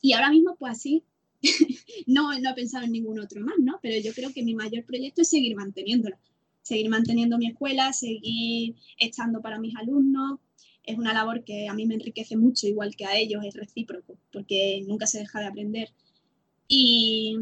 Y 0.00 0.14
ahora 0.14 0.30
mismo 0.30 0.56
pues 0.56 0.72
así 0.72 1.04
no, 2.06 2.38
no 2.38 2.50
he 2.50 2.54
pensado 2.54 2.84
en 2.84 2.92
ningún 2.92 3.20
otro 3.20 3.40
más, 3.42 3.56
¿no? 3.58 3.78
Pero 3.82 4.00
yo 4.00 4.12
creo 4.12 4.32
que 4.32 4.42
mi 4.42 4.54
mayor 4.54 4.84
proyecto 4.84 5.22
es 5.22 5.30
seguir 5.30 5.56
manteniéndola, 5.56 6.18
seguir 6.62 6.88
manteniendo 6.88 7.38
mi 7.38 7.48
escuela, 7.48 7.92
seguir 7.92 8.76
estando 8.98 9.40
para 9.40 9.58
mis 9.58 9.74
alumnos. 9.76 10.40
Es 10.84 10.98
una 10.98 11.12
labor 11.12 11.44
que 11.44 11.68
a 11.68 11.74
mí 11.74 11.86
me 11.86 11.94
enriquece 11.94 12.36
mucho, 12.36 12.66
igual 12.66 12.96
que 12.96 13.06
a 13.06 13.16
ellos, 13.16 13.44
es 13.44 13.54
recíproco, 13.54 14.16
porque 14.32 14.82
nunca 14.86 15.06
se 15.06 15.18
deja 15.18 15.40
de 15.40 15.46
aprender. 15.46 15.90
Y, 16.68 17.36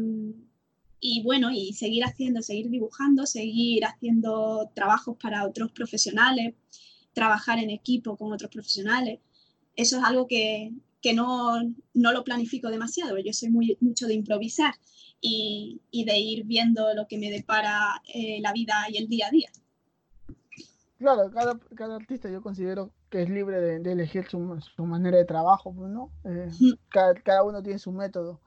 y 0.99 1.23
bueno, 1.23 1.51
y 1.51 1.73
seguir 1.73 2.03
haciendo, 2.03 2.41
seguir 2.41 2.69
dibujando, 2.69 3.25
seguir 3.25 3.85
haciendo 3.85 4.71
trabajos 4.73 5.17
para 5.21 5.45
otros 5.45 5.71
profesionales, 5.71 6.55
trabajar 7.13 7.59
en 7.59 7.69
equipo 7.69 8.17
con 8.17 8.33
otros 8.33 8.51
profesionales. 8.51 9.19
Eso 9.75 9.97
es 9.97 10.03
algo 10.03 10.27
que, 10.27 10.73
que 11.01 11.13
no, 11.13 11.61
no, 11.93 12.11
lo 12.11 12.23
planifico 12.23 12.69
demasiado. 12.69 13.17
Yo 13.17 13.33
soy 13.33 13.49
muy, 13.49 13.77
mucho 13.81 14.07
de 14.07 14.13
improvisar 14.13 14.73
y, 15.21 15.81
y 15.91 16.05
de 16.05 16.17
ir 16.17 16.45
viendo 16.45 16.93
lo 16.93 17.07
que 17.07 17.17
me 17.17 17.31
depara 17.31 18.01
eh, 18.13 18.39
la 18.41 18.53
vida 18.53 18.85
y 18.89 18.97
el 18.97 19.07
día 19.07 19.27
a 19.27 19.31
día. 19.31 19.49
Claro, 20.97 21.31
cada, 21.31 21.57
cada 21.75 21.95
artista 21.95 22.29
yo 22.29 22.41
considero 22.41 22.91
que 23.09 23.21
es 23.21 23.29
libre 23.29 23.61
de, 23.61 23.79
de 23.79 23.91
elegir 23.93 24.27
su, 24.27 24.59
su, 24.75 24.85
manera 24.85 25.17
de 25.17 25.25
trabajo, 25.25 25.73
pues, 25.73 25.89
¿no? 25.89 26.11
Eh, 26.25 26.49
cada, 26.89 27.13
cada, 27.15 27.43
uno 27.43 27.63
tiene 27.63 27.79
su 27.79 27.93
método. 27.93 28.41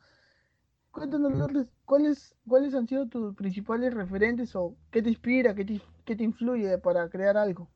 Cuéntanos, 0.91 1.33
Lourdes, 1.33 1.73
¿cuáles, 1.87 2.37
¿cuáles 2.47 2.75
han 2.75 2.87
sido 2.87 3.09
tus 3.09 3.35
principales 3.35 3.95
referentes 3.95 4.55
o 4.55 4.77
qué 4.91 5.01
te 5.01 5.09
inspira, 5.09 5.55
qué 5.55 5.65
te, 5.65 5.81
qué 6.05 6.15
te 6.15 6.25
influye 6.25 6.77
para 6.77 7.09
crear 7.09 7.39
algo? 7.39 7.71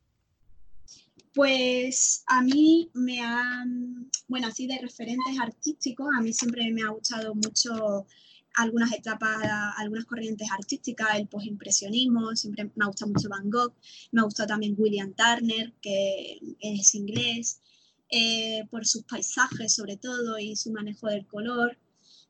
Pues 1.36 2.24
a 2.28 2.40
mí 2.40 2.88
me 2.94 3.20
han, 3.20 4.10
bueno, 4.26 4.46
así 4.46 4.66
de 4.66 4.78
referentes 4.80 5.38
artísticos, 5.38 6.08
a 6.16 6.22
mí 6.22 6.32
siempre 6.32 6.72
me 6.72 6.80
ha 6.80 6.88
gustado 6.88 7.34
mucho 7.34 8.06
algunas 8.54 8.90
etapas, 8.94 9.36
algunas 9.76 10.06
corrientes 10.06 10.48
artísticas, 10.50 11.14
el 11.14 11.28
postimpresionismo, 11.28 12.34
siempre 12.34 12.70
me 12.74 12.86
ha 12.86 12.88
gustado 12.88 13.12
mucho 13.12 13.28
Van 13.28 13.50
Gogh, 13.50 13.74
me 14.12 14.22
ha 14.22 14.24
gustado 14.24 14.46
también 14.46 14.76
William 14.78 15.12
Turner, 15.12 15.74
que 15.82 16.40
es 16.58 16.94
inglés, 16.94 17.60
eh, 18.08 18.62
por 18.70 18.86
sus 18.86 19.02
paisajes 19.02 19.74
sobre 19.74 19.98
todo 19.98 20.38
y 20.38 20.56
su 20.56 20.72
manejo 20.72 21.08
del 21.08 21.26
color. 21.26 21.76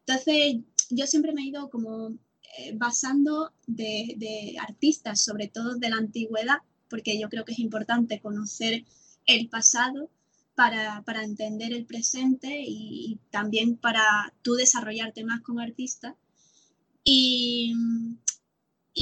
Entonces, 0.04 0.56
yo 0.90 1.06
siempre 1.06 1.32
me 1.32 1.42
he 1.42 1.46
ido 1.50 1.70
como 1.70 2.08
eh, 2.58 2.72
basando 2.74 3.52
de, 3.68 4.14
de 4.16 4.56
artistas, 4.58 5.20
sobre 5.20 5.46
todo 5.46 5.76
de 5.76 5.90
la 5.90 5.96
antigüedad, 5.98 6.58
porque 6.88 7.18
yo 7.18 7.28
creo 7.28 7.44
que 7.44 7.52
es 7.52 7.58
importante 7.58 8.20
conocer 8.20 8.84
el 9.26 9.48
pasado 9.48 10.10
para, 10.56 11.22
entender 11.22 11.72
el 11.72 11.84
presente 11.84 12.64
y, 12.66 13.20
también 13.30 13.76
para 13.76 14.32
tú 14.42 14.54
desarrollarte 14.54 15.22
más 15.24 15.42
como 15.42 15.60
artista. 15.60 16.16
Y, 17.04 17.74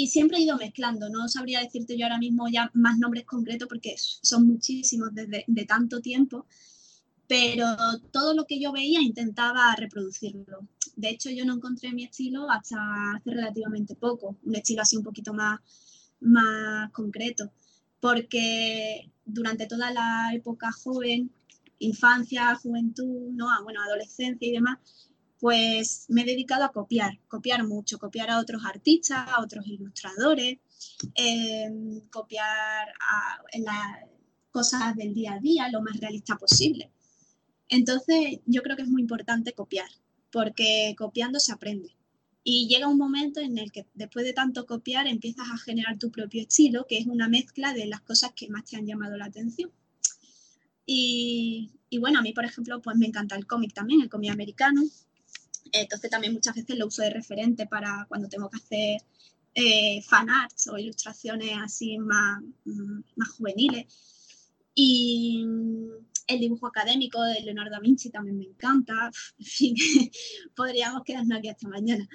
siempre 0.08 0.38
he 0.38 0.42
ido 0.42 0.56
mezclando, 0.56 1.08
no 1.08 1.28
sabría 1.28 1.60
decirte 1.60 1.96
yo 1.96 2.04
ahora 2.04 2.18
mismo 2.18 2.48
ya 2.48 2.70
más 2.74 2.98
nombres 2.98 3.24
concretos 3.24 3.68
porque 3.68 3.94
son 3.96 4.46
muchísimos 4.46 5.14
desde 5.14 5.44
de 5.46 5.64
tanto 5.64 6.00
tiempo, 6.00 6.46
pero 7.28 7.66
todo 8.10 8.34
lo 8.34 8.44
que 8.44 8.60
yo 8.60 8.72
veía 8.72 9.00
intentaba 9.00 9.74
reproducirlo. 9.76 10.66
De 10.96 11.10
hecho, 11.10 11.30
yo 11.30 11.44
no 11.44 11.54
encontré 11.54 11.92
mi 11.92 12.04
estilo 12.04 12.50
hasta 12.50 12.76
hace 13.14 13.30
relativamente 13.30 13.94
poco, 13.94 14.36
un 14.42 14.56
estilo 14.56 14.82
así 14.82 14.96
un 14.96 15.04
poquito 15.04 15.32
más, 15.32 15.60
más 16.20 16.90
concreto 16.92 17.52
porque 18.04 19.10
durante 19.24 19.66
toda 19.66 19.90
la 19.90 20.28
época 20.34 20.70
joven, 20.72 21.30
infancia, 21.78 22.54
juventud, 22.56 23.30
¿no? 23.32 23.48
Ah, 23.48 23.60
bueno, 23.62 23.80
adolescencia 23.80 24.46
y 24.46 24.52
demás, 24.52 24.76
pues 25.40 26.04
me 26.10 26.20
he 26.20 26.26
dedicado 26.26 26.64
a 26.64 26.70
copiar, 26.70 27.18
copiar 27.28 27.66
mucho, 27.66 27.98
copiar 27.98 28.28
a 28.28 28.40
otros 28.40 28.62
artistas, 28.66 29.26
a 29.26 29.40
otros 29.40 29.66
ilustradores, 29.66 30.58
em, 31.14 32.00
copiar 32.10 32.88
las 33.54 34.10
cosas 34.50 34.94
del 34.96 35.14
día 35.14 35.32
a 35.36 35.40
día 35.40 35.70
lo 35.70 35.80
más 35.80 35.98
realista 35.98 36.36
posible. 36.36 36.92
Entonces, 37.70 38.40
yo 38.44 38.60
creo 38.60 38.76
que 38.76 38.82
es 38.82 38.88
muy 38.88 39.00
importante 39.00 39.54
copiar, 39.54 39.88
porque 40.30 40.94
copiando 40.98 41.40
se 41.40 41.52
aprende. 41.52 41.96
Y 42.46 42.68
llega 42.68 42.88
un 42.88 42.98
momento 42.98 43.40
en 43.40 43.56
el 43.56 43.72
que 43.72 43.86
después 43.94 44.26
de 44.26 44.34
tanto 44.34 44.66
copiar 44.66 45.06
empiezas 45.06 45.48
a 45.50 45.56
generar 45.56 45.98
tu 45.98 46.10
propio 46.10 46.42
estilo, 46.42 46.86
que 46.86 46.98
es 46.98 47.06
una 47.06 47.26
mezcla 47.26 47.72
de 47.72 47.86
las 47.86 48.02
cosas 48.02 48.32
que 48.36 48.50
más 48.50 48.66
te 48.66 48.76
han 48.76 48.86
llamado 48.86 49.16
la 49.16 49.24
atención. 49.24 49.72
Y, 50.86 51.70
bueno, 51.98 52.18
a 52.18 52.22
mí, 52.22 52.34
por 52.34 52.44
ejemplo, 52.44 52.82
pues 52.82 52.96
me 52.98 53.06
encanta 53.06 53.34
el 53.36 53.46
cómic 53.46 53.72
también, 53.72 54.02
el 54.02 54.10
cómic 54.10 54.30
americano. 54.30 54.82
Entonces 55.72 56.10
también 56.10 56.34
muchas 56.34 56.54
veces 56.54 56.78
lo 56.78 56.86
uso 56.86 57.02
de 57.02 57.10
referente 57.10 57.66
para 57.66 58.04
cuando 58.08 58.28
tengo 58.28 58.50
que 58.50 58.58
hacer 58.58 59.02
eh, 59.54 60.02
fan 60.02 60.28
arts 60.28 60.68
o 60.68 60.76
ilustraciones 60.76 61.52
así 61.62 61.98
más, 61.98 62.42
más 63.16 63.28
juveniles. 63.30 63.86
Y, 64.74 65.46
el 66.26 66.40
dibujo 66.40 66.66
académico 66.66 67.22
de 67.22 67.40
Leonardo 67.42 67.72
da 67.72 67.80
Vinci 67.80 68.10
también 68.10 68.38
me 68.38 68.44
encanta. 68.44 69.10
En 69.38 69.44
fin, 69.44 69.74
podríamos 70.56 71.02
quedarnos 71.04 71.38
aquí 71.38 71.48
hasta 71.48 71.68
mañana. 71.68 72.08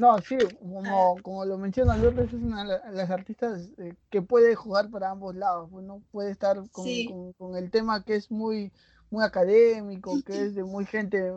No, 0.00 0.18
sí, 0.20 0.36
como, 0.58 1.16
como 1.22 1.44
lo 1.44 1.56
menciona 1.56 1.96
Lourdes, 1.96 2.32
es 2.32 2.42
una 2.42 2.64
de 2.64 2.96
las 2.96 3.10
artistas 3.10 3.70
eh, 3.78 3.94
que 4.10 4.22
puede 4.22 4.56
jugar 4.56 4.90
para 4.90 5.10
ambos 5.10 5.36
lados, 5.36 5.68
pues, 5.70 5.84
¿no? 5.84 6.02
Puede 6.10 6.32
estar 6.32 6.56
con, 6.70 7.32
con, 7.34 7.56
el 7.56 7.70
tema 7.70 8.02
que 8.02 8.16
es 8.16 8.30
muy, 8.30 8.72
muy 9.10 9.24
académico, 9.24 10.12
que 10.26 10.46
es 10.46 10.54
de 10.56 10.64
muy 10.64 10.84
gente 10.84 11.32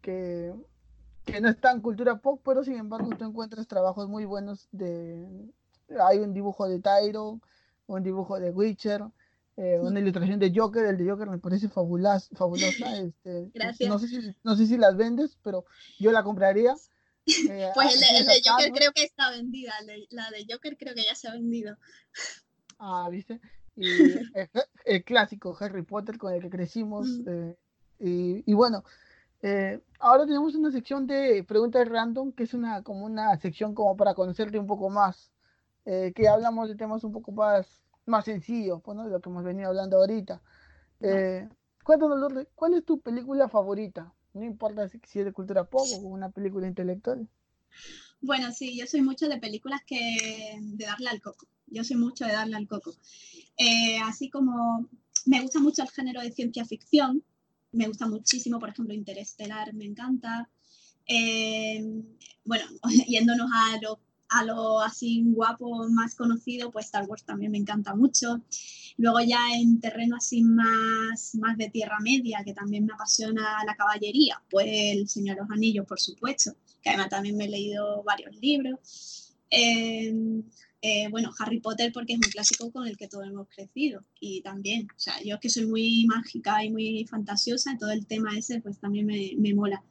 que, 0.00 0.54
que 1.26 1.40
no 1.40 1.50
está 1.50 1.70
en 1.72 1.82
cultura 1.82 2.16
pop, 2.16 2.40
pero 2.42 2.64
sin 2.64 2.76
embargo 2.76 3.10
tú 3.16 3.24
encuentras 3.24 3.66
trabajos 3.66 4.08
muy 4.08 4.24
buenos 4.24 4.68
de... 4.72 5.26
Hay 6.00 6.18
un 6.18 6.32
dibujo 6.32 6.68
de 6.68 6.80
Tyro, 6.80 7.40
un 7.86 8.02
dibujo 8.02 8.38
de 8.40 8.50
Witcher, 8.50 9.02
eh, 9.58 9.80
una 9.80 9.98
ilustración 10.00 10.38
de 10.38 10.52
Joker, 10.54 10.84
el 10.84 10.96
de 10.96 11.10
Joker 11.10 11.28
me 11.28 11.38
parece 11.38 11.68
fabulosa. 11.68 12.28
fabulosa 12.34 12.96
este, 13.02 13.50
Gracias. 13.52 13.88
No 13.88 13.98
sé, 13.98 14.08
si, 14.08 14.36
no 14.44 14.56
sé 14.56 14.66
si 14.66 14.76
las 14.76 14.96
vendes, 14.96 15.36
pero 15.42 15.64
yo 15.98 16.12
la 16.12 16.22
compraría. 16.22 16.74
Eh, 17.50 17.68
pues 17.74 17.94
el, 17.94 18.26
de, 18.26 18.40
Joker 18.42 18.72
creo 18.72 18.90
que 18.92 19.02
está 19.02 19.28
vendida, 19.28 19.74
la 20.08 20.30
de 20.30 20.46
Joker 20.50 20.78
creo 20.78 20.94
que 20.94 21.04
ya 21.04 21.14
se 21.14 21.28
ha 21.28 21.32
vendido. 21.32 21.76
Ah, 22.78 23.06
¿viste? 23.10 23.38
Y 23.76 23.86
el, 24.86 25.04
clásico 25.04 25.54
Harry 25.60 25.82
Potter 25.82 26.16
con 26.16 26.32
el 26.32 26.40
que 26.40 26.48
crecimos. 26.48 27.06
Mm. 27.06 27.50
Eh, 28.00 28.42
y, 28.46 28.54
bueno, 28.54 28.82
eh, 29.42 29.78
ahora 29.98 30.24
tenemos 30.24 30.54
una 30.54 30.70
sección 30.70 31.06
de 31.06 31.44
preguntas 31.44 31.86
random, 31.86 32.32
que 32.32 32.44
es 32.44 32.54
una 32.54 32.82
como 32.82 33.04
una 33.04 33.38
sección 33.38 33.74
como 33.74 33.94
para 33.94 34.14
conocerte 34.14 34.58
un 34.58 34.66
poco 34.66 34.88
más, 34.88 35.30
que 35.84 36.28
hablamos 36.28 36.70
de 36.70 36.76
temas 36.76 37.04
un 37.04 37.12
poco 37.12 37.30
más, 37.32 37.82
más 38.08 38.24
sencillos, 38.24 38.80
pues, 38.82 38.98
de 38.98 39.10
lo 39.10 39.20
que 39.20 39.28
hemos 39.28 39.44
venido 39.44 39.68
hablando 39.68 39.98
ahorita. 39.98 40.42
cuéntanos, 41.84 42.46
¿cuál 42.54 42.74
es 42.74 42.84
tu 42.84 43.00
película 43.00 43.48
favorita? 43.48 44.12
No 44.34 44.44
importa 44.44 44.88
si 44.88 45.18
es 45.18 45.24
de 45.24 45.32
cultura 45.32 45.64
pop 45.64 45.86
o 45.92 46.06
una 46.08 46.30
película 46.30 46.66
intelectual. 46.66 47.28
Bueno, 48.20 48.50
sí, 48.52 48.76
yo 48.78 48.86
soy 48.86 49.02
mucho 49.02 49.28
de 49.28 49.38
películas 49.38 49.80
que 49.86 50.58
de 50.60 50.84
darle 50.84 51.08
al 51.08 51.20
coco. 51.20 51.46
Yo 51.66 51.84
soy 51.84 51.96
mucho 51.96 52.24
de 52.24 52.32
darle 52.32 52.56
al 52.56 52.66
coco. 52.66 52.94
Eh, 53.56 53.98
así 54.04 54.28
como 54.30 54.88
me 55.26 55.40
gusta 55.40 55.60
mucho 55.60 55.82
el 55.82 55.90
género 55.90 56.20
de 56.20 56.32
ciencia 56.32 56.64
ficción, 56.64 57.22
me 57.72 57.86
gusta 57.86 58.06
muchísimo, 58.06 58.58
por 58.58 58.70
ejemplo, 58.70 58.94
Interestelar, 58.94 59.74
me 59.74 59.84
encanta. 59.84 60.48
Eh, 61.06 61.84
bueno, 62.44 62.64
yéndonos 63.06 63.50
a 63.52 63.78
lo 63.82 64.00
a 64.30 64.44
lo 64.44 64.80
así 64.80 65.22
guapo 65.26 65.88
más 65.90 66.14
conocido, 66.14 66.70
pues 66.70 66.86
Star 66.86 67.04
Wars 67.08 67.24
también 67.24 67.52
me 67.52 67.58
encanta 67.58 67.94
mucho. 67.94 68.42
Luego 68.96 69.20
ya 69.20 69.54
en 69.54 69.80
terreno 69.80 70.16
así 70.16 70.42
más, 70.42 71.34
más 71.36 71.56
de 71.56 71.70
Tierra 71.70 71.98
Media, 72.00 72.42
que 72.44 72.52
también 72.52 72.84
me 72.86 72.94
apasiona 72.94 73.64
la 73.64 73.76
caballería, 73.76 74.42
pues 74.50 74.66
El 74.68 75.08
Señor 75.08 75.36
de 75.36 75.42
los 75.42 75.50
Anillos, 75.50 75.86
por 75.86 76.00
supuesto, 76.00 76.52
que 76.82 76.90
además 76.90 77.08
también 77.10 77.36
me 77.36 77.44
he 77.44 77.48
leído 77.48 78.02
varios 78.02 78.34
libros. 78.36 79.34
Em, 79.50 80.42
eh, 80.82 81.08
bueno, 81.10 81.32
Harry 81.38 81.60
Potter 81.60 81.92
porque 81.92 82.12
es 82.14 82.18
un 82.18 82.30
clásico 82.30 82.70
con 82.70 82.86
el 82.86 82.96
que 82.96 83.08
todos 83.08 83.26
hemos 83.26 83.48
crecido 83.48 84.04
y 84.20 84.42
también, 84.42 84.86
o 84.94 84.98
sea, 84.98 85.14
yo 85.24 85.34
es 85.34 85.40
que 85.40 85.50
soy 85.50 85.66
muy 85.66 86.06
mágica 86.06 86.62
y 86.64 86.70
muy 86.70 87.04
fantasiosa, 87.06 87.76
todo 87.78 87.90
el 87.90 88.06
tema 88.06 88.36
ese 88.36 88.60
pues 88.60 88.78
también 88.78 89.06
me, 89.06 89.32
me 89.38 89.54
mola. 89.54 89.82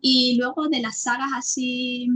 Y 0.00 0.36
luego 0.38 0.68
de 0.68 0.80
las 0.80 1.02
sagas 1.02 1.30
así 1.36 2.08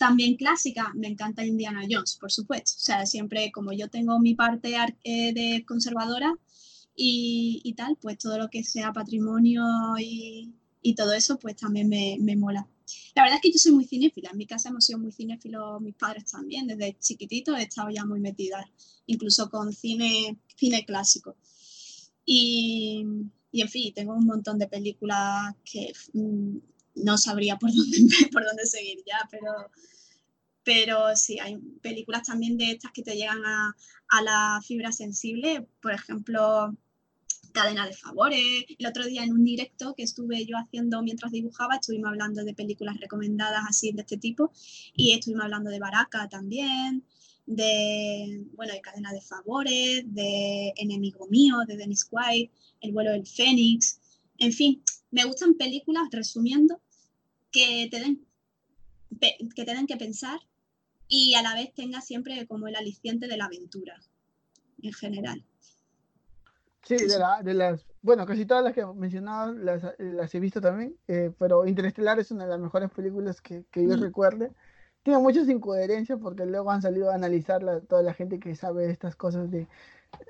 también 0.00 0.36
clásica, 0.36 0.94
me 0.94 1.08
encanta 1.08 1.44
Indiana 1.44 1.82
Jones, 1.88 2.16
por 2.18 2.32
supuesto. 2.32 2.72
O 2.74 2.80
sea, 2.80 3.04
siempre 3.04 3.52
como 3.52 3.70
yo 3.74 3.90
tengo 3.90 4.18
mi 4.18 4.34
parte 4.34 4.74
eh, 5.04 5.34
de 5.34 5.62
conservadora 5.66 6.34
y, 6.96 7.74
tal, 7.76 7.98
pues 8.00 8.16
todo 8.16 8.38
lo 8.38 8.48
que 8.48 8.64
sea 8.64 8.94
patrimonio 8.94 9.62
y, 9.98 10.54
todo 10.96 11.12
eso, 11.12 11.38
pues 11.38 11.56
también 11.56 11.90
me, 11.90 12.36
mola. 12.36 12.66
La 13.14 13.24
verdad 13.24 13.36
es 13.36 13.42
que 13.42 13.52
yo 13.52 13.58
soy 13.58 13.72
muy 13.72 13.84
cinéfila. 13.84 14.30
En 14.30 14.38
mi 14.38 14.46
casa 14.46 14.70
hemos 14.70 14.86
sido 14.86 14.98
muy 14.98 15.12
cinéfilos, 15.12 15.82
mis 15.82 15.94
padres 15.94 16.24
también. 16.30 16.66
Desde 16.66 16.98
chiquitito 16.98 17.54
he 17.54 17.64
estado 17.64 17.90
ya 17.90 18.06
muy 18.06 18.20
metida, 18.20 18.66
incluso 19.04 19.50
con 19.50 19.70
cine, 19.70 20.38
cine 20.56 20.86
clásico. 20.86 21.36
Y, 22.24 23.04
en 23.52 23.68
fin, 23.68 23.92
tengo 23.92 24.14
un 24.14 24.24
montón 24.24 24.58
de 24.58 24.66
películas 24.66 25.54
que 25.62 25.92
mm, 26.14 26.56
no 27.04 27.18
sabría 27.18 27.56
por 27.56 27.70
dónde, 27.74 28.28
por 28.32 28.44
dónde 28.44 28.66
seguir 28.66 28.98
ya, 29.06 29.28
pero, 29.30 29.52
pero 30.64 31.16
sí, 31.16 31.38
hay 31.38 31.58
películas 31.82 32.24
también 32.24 32.56
de 32.56 32.72
estas 32.72 32.92
que 32.92 33.02
te 33.02 33.16
llegan 33.16 33.44
a, 33.44 33.74
a 34.08 34.22
la 34.22 34.60
fibra 34.66 34.92
sensible, 34.92 35.66
por 35.80 35.92
ejemplo, 35.92 36.76
Cadena 37.52 37.86
de 37.86 37.92
Favores. 37.92 38.64
El 38.78 38.86
otro 38.86 39.04
día 39.06 39.24
en 39.24 39.32
un 39.32 39.44
directo 39.44 39.94
que 39.94 40.02
estuve 40.02 40.44
yo 40.46 40.56
haciendo 40.56 41.02
mientras 41.02 41.32
dibujaba, 41.32 41.76
estuvimos 41.76 42.08
hablando 42.08 42.44
de 42.44 42.54
películas 42.54 42.98
recomendadas 43.00 43.64
así 43.68 43.92
de 43.92 44.02
este 44.02 44.16
tipo 44.16 44.52
y 44.94 45.12
estuvimos 45.12 45.44
hablando 45.44 45.70
de 45.70 45.78
Baraka 45.78 46.28
también, 46.28 47.04
de, 47.46 48.44
bueno, 48.54 48.72
de 48.72 48.80
Cadena 48.80 49.12
de 49.12 49.20
Favores, 49.20 50.04
de 50.06 50.72
Enemigo 50.76 51.26
Mío, 51.28 51.56
de 51.66 51.76
Dennis 51.76 52.06
White, 52.10 52.52
El 52.80 52.92
vuelo 52.92 53.10
del 53.10 53.26
Fénix, 53.26 53.98
en 54.38 54.52
fin, 54.52 54.82
me 55.10 55.24
gustan 55.24 55.54
películas, 55.54 56.08
resumiendo, 56.10 56.80
que 57.50 57.88
te 57.90 58.00
den 58.00 58.26
que, 59.54 59.64
te 59.64 59.74
den 59.74 59.86
que 59.86 59.96
pensar 59.96 60.38
y 61.08 61.34
a 61.34 61.42
la 61.42 61.54
vez 61.54 61.72
tenga 61.74 62.00
siempre 62.00 62.46
como 62.46 62.68
el 62.68 62.76
aliciente 62.76 63.26
de 63.26 63.36
la 63.36 63.46
aventura 63.46 64.00
en 64.82 64.92
general. 64.92 65.44
Sí, 66.82 66.96
de, 66.96 67.54
las, 67.54 67.86
bueno, 68.02 68.24
casi 68.24 68.46
todas 68.46 68.64
las 68.64 68.74
que 68.74 68.84
mencionado 68.86 69.52
las, 69.52 69.82
las 69.98 70.34
he 70.34 70.40
visto 70.40 70.60
también, 70.60 70.96
eh, 71.08 71.30
pero 71.38 71.66
Interestelar 71.66 72.18
es 72.18 72.30
una 72.30 72.44
de 72.44 72.50
las 72.50 72.60
mejores 72.60 72.90
películas 72.90 73.40
que, 73.40 73.64
que 73.70 73.86
yo 73.86 73.96
recuerde. 73.96 74.52
Tiene 75.02 75.18
muchas 75.18 75.48
incoherencias 75.48 76.18
porque 76.20 76.46
luego 76.46 76.70
han 76.70 76.82
salido 76.82 77.10
a 77.10 77.14
analizarla 77.14 77.80
toda 77.80 78.02
la 78.02 78.14
gente 78.14 78.38
que 78.38 78.54
sabe 78.54 78.90
estas 78.90 79.16
cosas 79.16 79.50
de, 79.50 79.66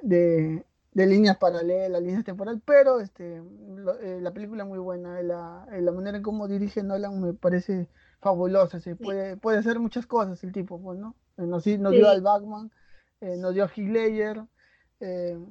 de, 0.02 0.64
de 0.92 1.06
líneas 1.06 1.36
paralelas, 1.36 2.02
líneas 2.02 2.24
temporales, 2.24 2.60
pero 2.64 3.00
este, 3.00 3.36
eh, 3.36 4.18
la 4.20 4.32
película 4.32 4.64
es 4.64 4.68
muy 4.68 4.78
buena, 4.78 5.22
la, 5.22 5.66
eh, 5.72 5.80
la 5.80 5.92
manera 5.92 6.16
en 6.16 6.22
cómo 6.22 6.48
dirige 6.48 6.82
Nolan 6.82 7.20
me 7.20 7.32
parece 7.32 7.88
fabulosa, 8.20 8.80
se 8.80 8.96
puede, 8.96 9.36
puede 9.36 9.58
hacer 9.58 9.78
muchas 9.78 10.06
cosas 10.06 10.42
el 10.42 10.52
tipo, 10.52 10.80
pues, 10.80 10.98
¿no? 10.98 11.14
Eh, 11.36 11.46
nos, 11.46 11.66
nos 11.66 11.92
dio 11.92 12.08
al 12.08 12.22
Batman, 12.22 12.70
nos 13.20 13.54
dio 13.54 13.64
a 13.64 13.68
Heath 13.68 14.48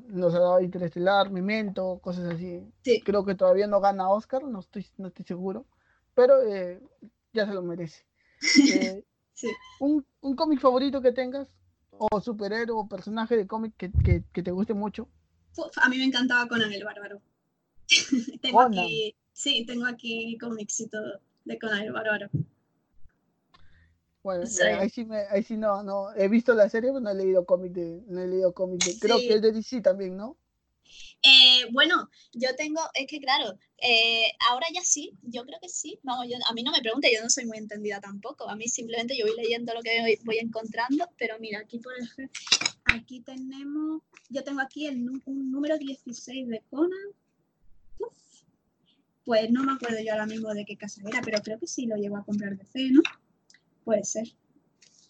nos 0.09 0.35
ha 0.35 0.39
dado 0.39 0.59
Interestelar, 0.59 1.31
Memento, 1.31 1.99
cosas 2.03 2.33
así. 2.33 2.61
Creo 3.03 3.25
que 3.25 3.33
todavía 3.33 3.65
no 3.65 3.79
gana 3.79 4.09
Oscar, 4.09 4.43
no 4.43 4.59
estoy, 4.59 4.85
no 4.97 5.07
estoy 5.07 5.25
seguro, 5.25 5.65
pero 6.13 6.35
ya 7.33 7.47
se 7.47 7.53
lo 7.53 7.63
merece. 7.63 8.05
un, 9.79 10.05
un 10.21 10.35
cómic 10.35 10.59
favorito 10.59 11.01
que 11.01 11.13
tengas, 11.13 11.47
o 11.91 12.21
superhéroe 12.21 12.77
o 12.77 12.87
personaje 12.87 13.35
de 13.35 13.47
cómic 13.47 13.73
que, 13.75 13.91
que, 13.91 14.23
que 14.31 14.43
te 14.43 14.51
guste 14.51 14.73
mucho 14.73 15.07
a 15.75 15.89
mí 15.89 15.97
me 15.97 16.05
encantaba 16.05 16.47
Conan 16.47 16.71
el 16.71 16.83
Bárbaro. 16.83 17.21
tengo 18.41 18.61
aquí, 18.61 19.15
sí, 19.33 19.65
tengo 19.65 19.85
aquí 19.85 20.37
cómics 20.37 20.79
y 20.81 20.87
todo 20.87 21.19
de 21.45 21.59
Conan 21.59 21.81
el 21.81 21.91
Bárbaro. 21.91 22.29
Bueno, 24.21 24.43
eh, 24.43 24.73
ahí 24.73 24.89
sí, 24.89 25.05
me, 25.05 25.19
ahí 25.29 25.43
sí 25.43 25.55
no, 25.55 25.81
no, 25.81 26.13
he 26.13 26.27
visto 26.27 26.53
la 26.53 26.69
serie, 26.69 26.89
pero 26.89 26.99
no 26.99 27.09
he 27.09 27.15
leído 27.15 27.45
cómics 27.45 27.73
de, 27.73 28.03
no 28.07 28.21
he 28.21 28.27
leído 28.27 28.53
cómics 28.53 28.99
creo 28.99 29.17
que 29.17 29.35
es 29.35 29.41
de 29.41 29.51
DC 29.53 29.81
también, 29.81 30.17
¿no? 30.17 30.37
Eh, 31.23 31.65
bueno, 31.71 32.09
yo 32.33 32.55
tengo, 32.55 32.81
es 32.93 33.07
que 33.07 33.19
claro, 33.19 33.57
eh, 33.77 34.31
ahora 34.49 34.67
ya 34.73 34.81
sí, 34.81 35.13
yo 35.23 35.43
creo 35.45 35.59
que 35.61 35.69
sí. 35.69 35.99
Vamos, 36.03 36.27
a 36.47 36.53
mí 36.53 36.63
no 36.63 36.71
me 36.71 36.81
pregunte, 36.81 37.11
yo 37.13 37.21
no 37.21 37.29
soy 37.29 37.45
muy 37.45 37.57
entendida 37.57 37.99
tampoco. 37.99 38.49
A 38.49 38.55
mí 38.55 38.67
simplemente 38.67 39.17
yo 39.17 39.25
voy 39.25 39.35
leyendo 39.35 39.73
lo 39.73 39.81
que 39.81 40.17
voy, 40.25 40.37
encontrando, 40.37 41.09
pero 41.17 41.37
mira, 41.39 41.59
aquí 41.59 41.79
por 41.79 41.93
ejemplo, 41.99 42.39
aquí 42.85 43.21
tenemos, 43.21 44.01
yo 44.29 44.43
tengo 44.43 44.61
aquí 44.61 44.87
el, 44.87 45.09
un 45.25 45.51
número 45.51 45.77
16 45.77 46.47
de 46.47 46.61
Conan. 46.69 47.09
Pues 49.25 49.51
no 49.51 49.63
me 49.63 49.73
acuerdo 49.73 49.97
yo 50.03 50.13
ahora 50.13 50.25
mismo 50.25 50.51
de 50.53 50.65
qué 50.65 50.75
casa 50.75 51.01
era, 51.05 51.21
pero 51.21 51.39
creo 51.43 51.59
que 51.59 51.67
sí 51.67 51.85
lo 51.85 51.95
llevo 51.97 52.17
a 52.17 52.23
comprar 52.23 52.57
de 52.57 52.65
fe, 52.65 52.89
¿no? 52.89 53.01
Puede 53.83 54.03
ser. 54.03 54.27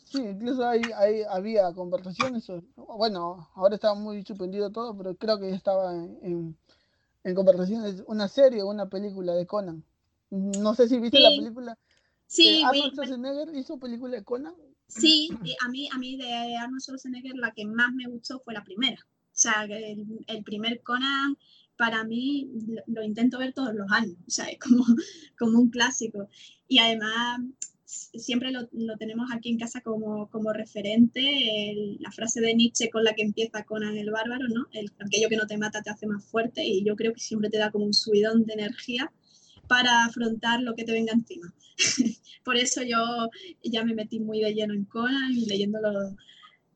Sí, 0.10 0.18
incluso 0.18 0.68
ahí, 0.68 0.82
ahí 0.98 1.22
había 1.30 1.72
conversaciones. 1.74 2.48
Bueno, 2.76 3.48
ahora 3.54 3.76
está 3.76 3.94
muy 3.94 4.24
suspendido 4.24 4.72
todo, 4.72 4.98
pero 4.98 5.16
creo 5.16 5.40
que 5.40 5.52
estaba 5.52 5.94
en, 5.94 6.58
en, 7.24 7.36
conversaciones 7.36 8.04
una 8.08 8.28
serie 8.28 8.64
o 8.64 8.70
una 8.70 8.90
película 8.90 9.34
de 9.34 9.46
Conan. 9.46 9.84
No 10.32 10.74
sé 10.74 10.88
si 10.88 11.00
viste 11.00 11.20
la 11.20 11.30
película. 11.30 11.78
Sí, 12.26 12.64
Arnold 12.64 12.94
Schwarzenegger 12.94 13.56
hizo 13.56 13.80
película 13.80 14.18
de 14.18 14.24
Conan. 14.24 14.56
Sí, 14.88 15.30
a 15.62 15.70
mí, 15.70 15.88
a 15.92 15.98
mí 16.00 16.18
de 16.18 16.58
Arnold 16.58 16.82
Schwarzenegger 16.82 17.36
la 17.36 17.52
que 17.52 17.66
más 17.66 17.94
me 17.94 18.08
gustó 18.08 18.40
fue 18.40 18.54
la 18.56 18.64
primera. 18.64 19.00
O 19.06 19.42
sea, 19.42 19.66
el, 19.66 20.26
el 20.26 20.44
primer 20.44 20.82
Conan 20.82 21.38
para 21.78 22.04
mí 22.04 22.50
lo, 22.88 23.04
intento 23.04 23.38
ver 23.38 23.54
todos 23.54 23.74
los 23.76 23.90
años. 23.92 24.18
O 24.28 24.32
sea, 24.32 24.46
es 24.46 24.58
como, 24.60 24.84
como 25.38 25.60
un 25.60 25.70
clásico. 25.70 26.28
Y 26.68 26.80
además 26.80 27.42
siempre 27.90 28.52
lo, 28.52 28.68
tenemos 28.98 29.32
aquí 29.34 29.50
en 29.50 29.58
casa 29.58 29.82
como, 29.82 30.30
como 30.30 30.54
referente, 30.54 31.98
la 32.00 32.12
frase 32.12 32.40
de 32.40 32.54
Nietzsche 32.54 32.90
con 32.90 33.04
la 33.04 33.14
que 33.14 33.24
empieza 33.24 33.64
Conan 33.64 33.98
el 33.98 34.12
Bárbaro, 34.12 34.48
¿no? 34.48 34.68
El, 34.72 34.92
aquello 35.00 35.28
que 35.28 35.38
no 35.38 35.48
te 35.48 35.58
mata 35.58 35.82
te 35.82 35.90
hace 35.90 36.06
más 36.06 36.24
fuerte 36.24 36.64
y 36.64 36.84
yo 36.84 36.96
creo 36.96 37.14
que 37.14 37.20
siempre 37.20 37.50
te 37.50 37.58
da 37.58 37.72
como 37.72 37.86
un 37.86 37.94
subidón 37.94 38.46
de 38.46 38.54
energía 38.54 39.12
para 39.68 40.06
afrontar 40.06 40.62
lo 40.62 40.76
que 40.76 40.84
te 40.84 40.92
venga 40.92 41.14
encima. 41.14 41.52
Por 42.44 42.58
eso 42.58 42.82
yo 42.84 43.30
ya 43.64 43.84
me 43.84 43.96
metí 43.96 44.20
muy 44.20 44.42
de 44.42 44.54
lleno 44.54 44.74
en 44.74 44.86
Conan 44.86 45.32
y 45.32 45.46
leyendo 45.46 45.80
los, 45.82 46.14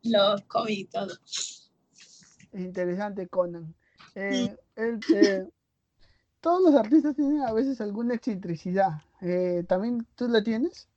los 0.03 0.41
cómics 0.43 0.79
y 0.79 0.85
todo. 0.85 1.17
Interesante 2.53 3.27
Conan. 3.27 3.73
Eh, 4.15 4.55
eh, 4.75 5.47
todos 6.41 6.61
los 6.61 6.75
artistas 6.75 7.15
tienen 7.15 7.41
a 7.41 7.53
veces 7.53 7.79
alguna 7.81 8.15
excentricidad. 8.15 9.01
Eh, 9.21 9.63
¿También 9.67 10.07
tú 10.15 10.27
la 10.27 10.43
tienes? 10.43 10.87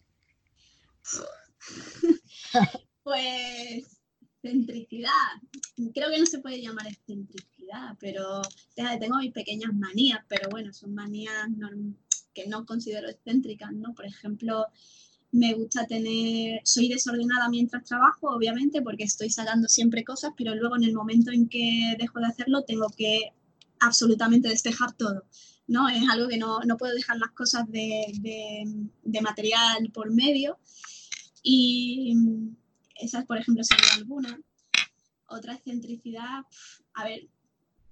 pues 3.02 3.96
centricidad. 4.42 5.10
Creo 5.94 6.10
que 6.10 6.18
no 6.18 6.26
se 6.26 6.38
puede 6.38 6.62
llamar 6.62 6.86
excentricidad, 6.86 7.96
pero 7.98 8.42
tengo 8.74 9.18
mis 9.18 9.32
pequeñas 9.32 9.72
manías, 9.74 10.20
pero 10.28 10.48
bueno, 10.50 10.72
son 10.72 10.94
manías 10.94 11.48
que 12.32 12.46
no 12.46 12.66
considero 12.66 13.08
excéntricas, 13.08 13.72
¿no? 13.72 13.94
Por 13.94 14.06
ejemplo, 14.06 14.66
me 15.32 15.54
gusta 15.54 15.86
tener, 15.86 16.60
soy 16.64 16.88
desordenada 16.88 17.48
mientras 17.48 17.84
trabajo, 17.84 18.28
obviamente, 18.28 18.82
porque 18.82 19.04
estoy 19.04 19.30
sacando 19.30 19.68
siempre 19.68 20.04
cosas, 20.04 20.32
pero 20.36 20.54
luego 20.54 20.76
en 20.76 20.84
el 20.84 20.94
momento 20.94 21.30
en 21.30 21.48
que 21.48 21.96
dejo 21.98 22.20
de 22.20 22.26
hacerlo 22.26 22.62
tengo 22.64 22.88
que 22.96 23.32
absolutamente 23.80 24.48
despejar 24.48 24.92
todo. 24.96 25.24
¿No? 25.66 25.88
Es 25.88 26.02
algo 26.08 26.28
que 26.28 26.38
no, 26.38 26.60
no 26.60 26.76
puedo 26.76 26.94
dejar 26.94 27.18
las 27.18 27.32
cosas 27.32 27.70
de, 27.70 28.12
de, 29.02 29.20
material 29.20 29.90
por 29.92 30.12
medio. 30.12 30.58
Y 31.42 32.14
esas, 33.00 33.24
por 33.26 33.38
ejemplo, 33.38 33.64
son 33.64 33.78
algunas. 33.94 34.38
Otra 35.28 35.54
excentricidad, 35.54 36.44
a 36.94 37.04
ver, 37.04 37.28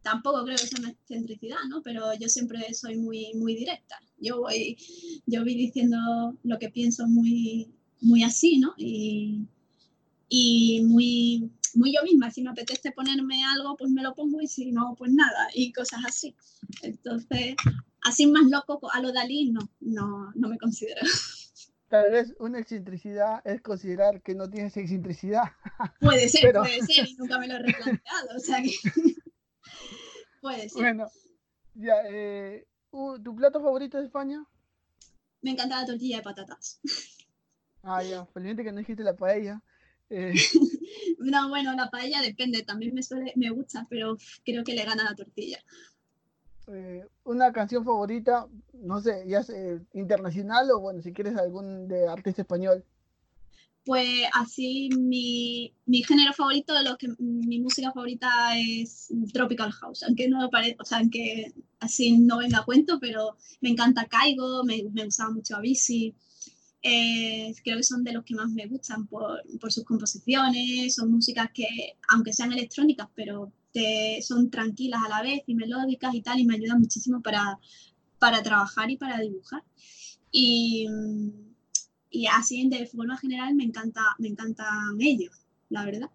tampoco 0.02 0.44
creo 0.44 0.56
que 0.56 0.66
sea 0.66 0.78
una 0.78 0.90
excentricidad, 0.90 1.58
¿no? 1.68 1.82
Pero 1.82 2.14
yo 2.14 2.28
siempre 2.28 2.72
soy 2.74 2.96
muy, 2.96 3.34
muy 3.34 3.56
directa. 3.56 3.98
Yo 4.18 4.38
voy, 4.40 4.76
yo 5.26 5.42
voy 5.42 5.56
diciendo 5.56 5.98
lo 6.44 6.58
que 6.58 6.70
pienso 6.70 7.08
muy, 7.08 7.74
muy 8.00 8.22
así, 8.22 8.58
¿no? 8.58 8.74
Y, 8.76 9.48
y 10.28 10.82
muy, 10.84 11.50
muy 11.76 11.94
yo 11.94 12.02
misma. 12.02 12.30
Si 12.30 12.42
me 12.42 12.50
apetece 12.50 12.92
ponerme 12.92 13.44
algo, 13.44 13.76
pues 13.76 13.90
me 13.90 14.02
lo 14.02 14.14
pongo 14.14 14.40
y 14.40 14.46
si 14.46 14.72
no, 14.72 14.94
pues 14.96 15.12
nada. 15.12 15.48
Y 15.54 15.72
cosas 15.72 16.00
así. 16.06 16.34
Entonces, 16.82 17.56
así 18.02 18.26
más 18.26 18.44
loco 18.44 18.80
a 18.92 19.00
lo 19.00 19.12
Dalí, 19.12 19.50
no, 19.50 19.60
no, 19.80 20.32
no 20.34 20.48
me 20.48 20.58
considero. 20.58 21.00
Tal 21.88 22.10
vez 22.10 22.34
una 22.38 22.58
excentricidad 22.58 23.40
es 23.44 23.60
considerar 23.60 24.22
que 24.22 24.34
no 24.34 24.48
tienes 24.48 24.76
excentricidad. 24.76 25.52
Puede 26.00 26.28
ser, 26.28 26.52
puede 26.54 26.80
ser, 26.82 27.06
y 27.08 27.14
nunca 27.14 27.38
me 27.38 27.46
lo 27.46 27.54
he 27.54 27.58
replanteado. 27.58 28.37
O 28.37 28.40
sea 28.40 28.62
que 28.62 28.72
puede 30.40 30.68
ser. 30.68 30.82
Bueno, 30.82 31.08
ya, 31.74 31.94
eh, 32.06 32.66
¿tu 32.90 33.37
plato 33.37 33.60
favorito 33.60 33.98
de 33.98 34.06
España? 34.06 34.44
Me 35.42 35.50
encanta 35.50 35.80
la 35.80 35.87
tortilla 35.87 36.16
de 36.16 36.22
patatas. 36.22 36.80
Ah, 37.82 38.02
ya, 38.02 38.24
felizmente 38.26 38.64
que 38.64 38.72
no 38.72 38.78
dijiste 38.78 39.02
la 39.02 39.14
paella. 39.14 39.62
Eh, 40.08 40.32
no, 41.19 41.49
bueno, 41.49 41.75
la 41.75 41.90
paella 41.90 42.21
depende, 42.21 42.62
también 42.62 42.95
me, 42.95 43.03
me 43.37 43.51
gusta, 43.51 43.87
pero 43.88 44.17
creo 44.45 44.64
que 44.64 44.75
le 44.75 44.85
gana 44.85 45.05
la 45.05 45.14
tortilla. 45.14 45.59
Eh, 46.67 47.05
una 47.25 47.53
canción 47.53 47.85
favorita, 47.85 48.49
no 48.73 49.01
sé, 49.01 49.25
ya 49.27 49.43
sea 49.43 49.79
internacional 49.93 50.71
o 50.71 50.81
bueno, 50.81 51.03
si 51.03 51.12
quieres 51.12 51.37
algún 51.37 51.88
de 51.88 52.09
artista 52.09 52.43
español. 52.43 52.85
Pues 53.85 54.25
así 54.33 54.88
mi, 54.99 55.75
mi 55.85 56.03
género 56.03 56.33
favorito, 56.33 56.73
lo 56.83 56.97
que 56.97 57.09
mi 57.19 57.61
música 57.61 57.93
favorita 57.93 58.59
es 58.59 59.12
Tropical 59.35 59.73
House, 59.73 60.03
aunque 60.05 60.27
no 60.27 60.49
parezca, 60.49 60.83
o 60.83 60.87
sea, 60.87 60.99
aunque 61.01 61.53
así 61.81 62.17
no 62.17 62.38
venga 62.38 62.61
a 62.61 62.64
cuento, 62.64 62.99
pero 62.99 63.37
me 63.61 63.69
encanta 63.69 64.07
Caigo, 64.07 64.64
me, 64.64 64.85
me 64.93 65.05
gustaba 65.05 65.33
mucho 65.33 65.57
Avicii. 65.57 66.14
Creo 66.85 67.79
que 67.79 67.83
son 67.83 68.05
de 68.05 68.12
los 68.12 68.25
que 68.25 68.35
más 68.35 68.51
me 68.51 68.66
gustan 68.66 69.07
por, 69.07 69.42
por, 69.59 69.73
sus 69.73 69.85
composiciones, 69.85 70.94
son 70.94 71.11
músicas 71.11 71.49
que, 71.55 71.97
aunque 72.11 72.35
sean 72.35 72.53
electrónicas, 72.53 73.09
pero 73.14 73.51
son 74.20 74.51
tranquilas 74.51 75.01
a 75.05 75.09
la 75.09 75.23
vez 75.23 75.42
y 75.47 75.55
melódicas 75.55 76.14
y 76.14 76.20
tal, 76.20 76.40
y 76.40 76.44
me 76.44 76.57
ayudan 76.57 76.81
muchísimo 76.81 77.23
para, 77.23 77.59
para 78.18 78.42
trabajar 78.42 78.90
y 78.90 78.99
para 78.99 79.18
dibujar. 79.18 79.62
Y, 80.31 80.87
y 82.11 82.27
así, 82.27 82.68
de 82.68 82.87
forma 82.87 83.16
general, 83.16 83.55
me, 83.55 83.64
encanta, 83.64 84.03
me 84.18 84.29
encantan 84.29 85.01
ellos, 85.01 85.47
la 85.70 85.85
verdad. 85.85 86.11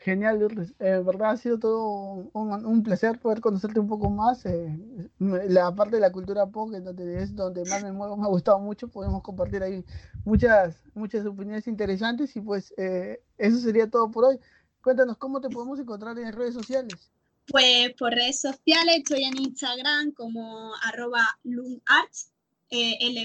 Genial, 0.00 0.38
Lourdes. 0.38 0.74
Eh, 0.78 1.02
verdad 1.04 1.30
ha 1.30 1.36
sido 1.36 1.58
todo 1.58 2.30
un, 2.32 2.82
placer 2.84 3.18
poder 3.18 3.40
conocerte 3.40 3.80
un 3.80 3.88
poco 3.88 4.08
más. 4.08 4.46
Eh, 4.46 4.78
la 5.18 5.74
parte 5.74 5.96
de 5.96 6.02
la 6.02 6.12
cultura 6.12 6.46
pop, 6.46 6.70
donde 6.70 7.20
es 7.20 7.34
donde 7.34 7.64
más 7.64 7.82
me 7.82 7.90
muevo, 7.90 8.16
me 8.16 8.26
ha 8.26 8.28
gustado 8.28 8.60
mucho. 8.60 8.86
Podemos 8.86 9.22
compartir 9.22 9.60
ahí 9.60 9.84
muchas, 10.24 10.76
muchas 10.94 11.26
opiniones 11.26 11.66
interesantes 11.66 12.36
y 12.36 12.40
pues 12.40 12.72
eh, 12.76 13.20
eso 13.38 13.58
sería 13.58 13.90
todo 13.90 14.08
por 14.08 14.26
hoy. 14.26 14.38
Cuéntanos 14.82 15.16
cómo 15.16 15.40
te 15.40 15.48
podemos 15.48 15.80
encontrar 15.80 16.16
en 16.16 16.32
redes 16.32 16.54
sociales. 16.54 17.10
Pues 17.48 17.92
por 17.98 18.12
redes 18.12 18.40
sociales 18.40 18.98
estoy 18.98 19.24
en 19.24 19.36
Instagram 19.36 20.12
como 20.12 20.74
arroba 20.84 21.40
lunarts, 21.42 22.30
l-u-h-n.arts 22.70 23.18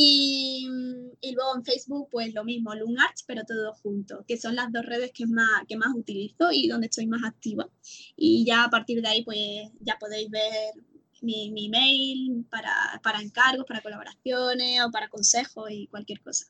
y, 0.00 0.64
y, 1.20 1.32
luego 1.32 1.56
en 1.56 1.64
Facebook, 1.64 2.08
pues 2.12 2.32
lo 2.32 2.44
mismo, 2.44 2.72
Lunarch, 2.72 3.24
pero 3.26 3.42
todo 3.44 3.74
junto, 3.82 4.24
que 4.28 4.36
son 4.36 4.54
las 4.54 4.70
dos 4.70 4.86
redes 4.86 5.10
que 5.12 5.26
más, 5.26 5.66
que 5.66 5.76
más 5.76 5.92
utilizo 5.92 6.52
y 6.52 6.68
donde 6.68 6.86
estoy 6.86 7.08
más 7.08 7.24
activa. 7.24 7.68
Y 8.14 8.44
ya 8.46 8.62
a 8.62 8.70
partir 8.70 9.02
de 9.02 9.08
ahí, 9.08 9.24
pues 9.24 9.38
ya 9.80 9.96
podéis 9.98 10.30
ver 10.30 10.72
mi, 11.20 11.50
mi 11.50 11.68
mail 11.68 12.46
para, 12.48 13.00
para 13.02 13.20
encargos, 13.20 13.66
para 13.66 13.82
colaboraciones 13.82 14.80
o 14.86 14.92
para 14.92 15.08
consejos 15.08 15.68
y 15.72 15.88
cualquier 15.88 16.22
cosa. 16.22 16.44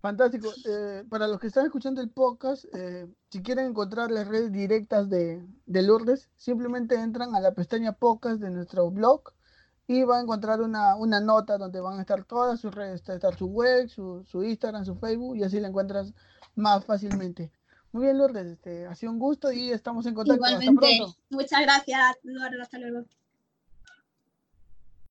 Fantástico. 0.00 0.50
Eh, 0.64 1.04
para 1.10 1.28
los 1.28 1.38
que 1.38 1.48
están 1.48 1.66
escuchando 1.66 2.00
el 2.00 2.08
podcast, 2.08 2.64
eh, 2.72 3.06
si 3.30 3.42
quieren 3.42 3.66
encontrar 3.66 4.10
las 4.10 4.26
redes 4.26 4.50
directas 4.50 5.10
de, 5.10 5.44
de 5.66 5.82
Lourdes, 5.82 6.30
simplemente 6.36 6.94
entran 6.94 7.34
a 7.34 7.40
la 7.40 7.52
pestaña 7.52 7.92
podcast 7.92 8.40
de 8.40 8.48
nuestro 8.48 8.90
blog 8.90 9.34
y 9.88 10.02
va 10.02 10.18
a 10.18 10.20
encontrar 10.20 10.60
una, 10.60 10.94
una, 10.96 11.18
nota 11.18 11.56
donde 11.56 11.80
van 11.80 11.98
a 11.98 12.02
estar 12.02 12.22
todas 12.24 12.60
sus 12.60 12.74
redes, 12.74 13.02
estar 13.08 13.34
su 13.34 13.46
web, 13.46 13.88
su, 13.88 14.22
su, 14.30 14.44
Instagram, 14.44 14.84
su 14.84 14.94
Facebook 14.96 15.36
y 15.38 15.42
así 15.42 15.58
la 15.58 15.68
encuentras 15.68 16.12
más 16.54 16.84
fácilmente. 16.84 17.50
Muy 17.90 18.04
bien, 18.04 18.18
Lourdes, 18.18 18.46
este, 18.46 18.86
ha 18.86 18.94
sido 18.94 19.12
un 19.12 19.18
gusto 19.18 19.50
y 19.50 19.70
estamos 19.70 20.04
en 20.04 20.12
contacto. 20.12 20.36
Igualmente. 20.36 20.86
Hasta 20.86 20.96
pronto. 20.98 21.18
Muchas 21.30 21.62
gracias, 21.62 22.18
Eduardo. 22.22 22.62
Hasta 22.62 22.78
luego. 22.78 23.06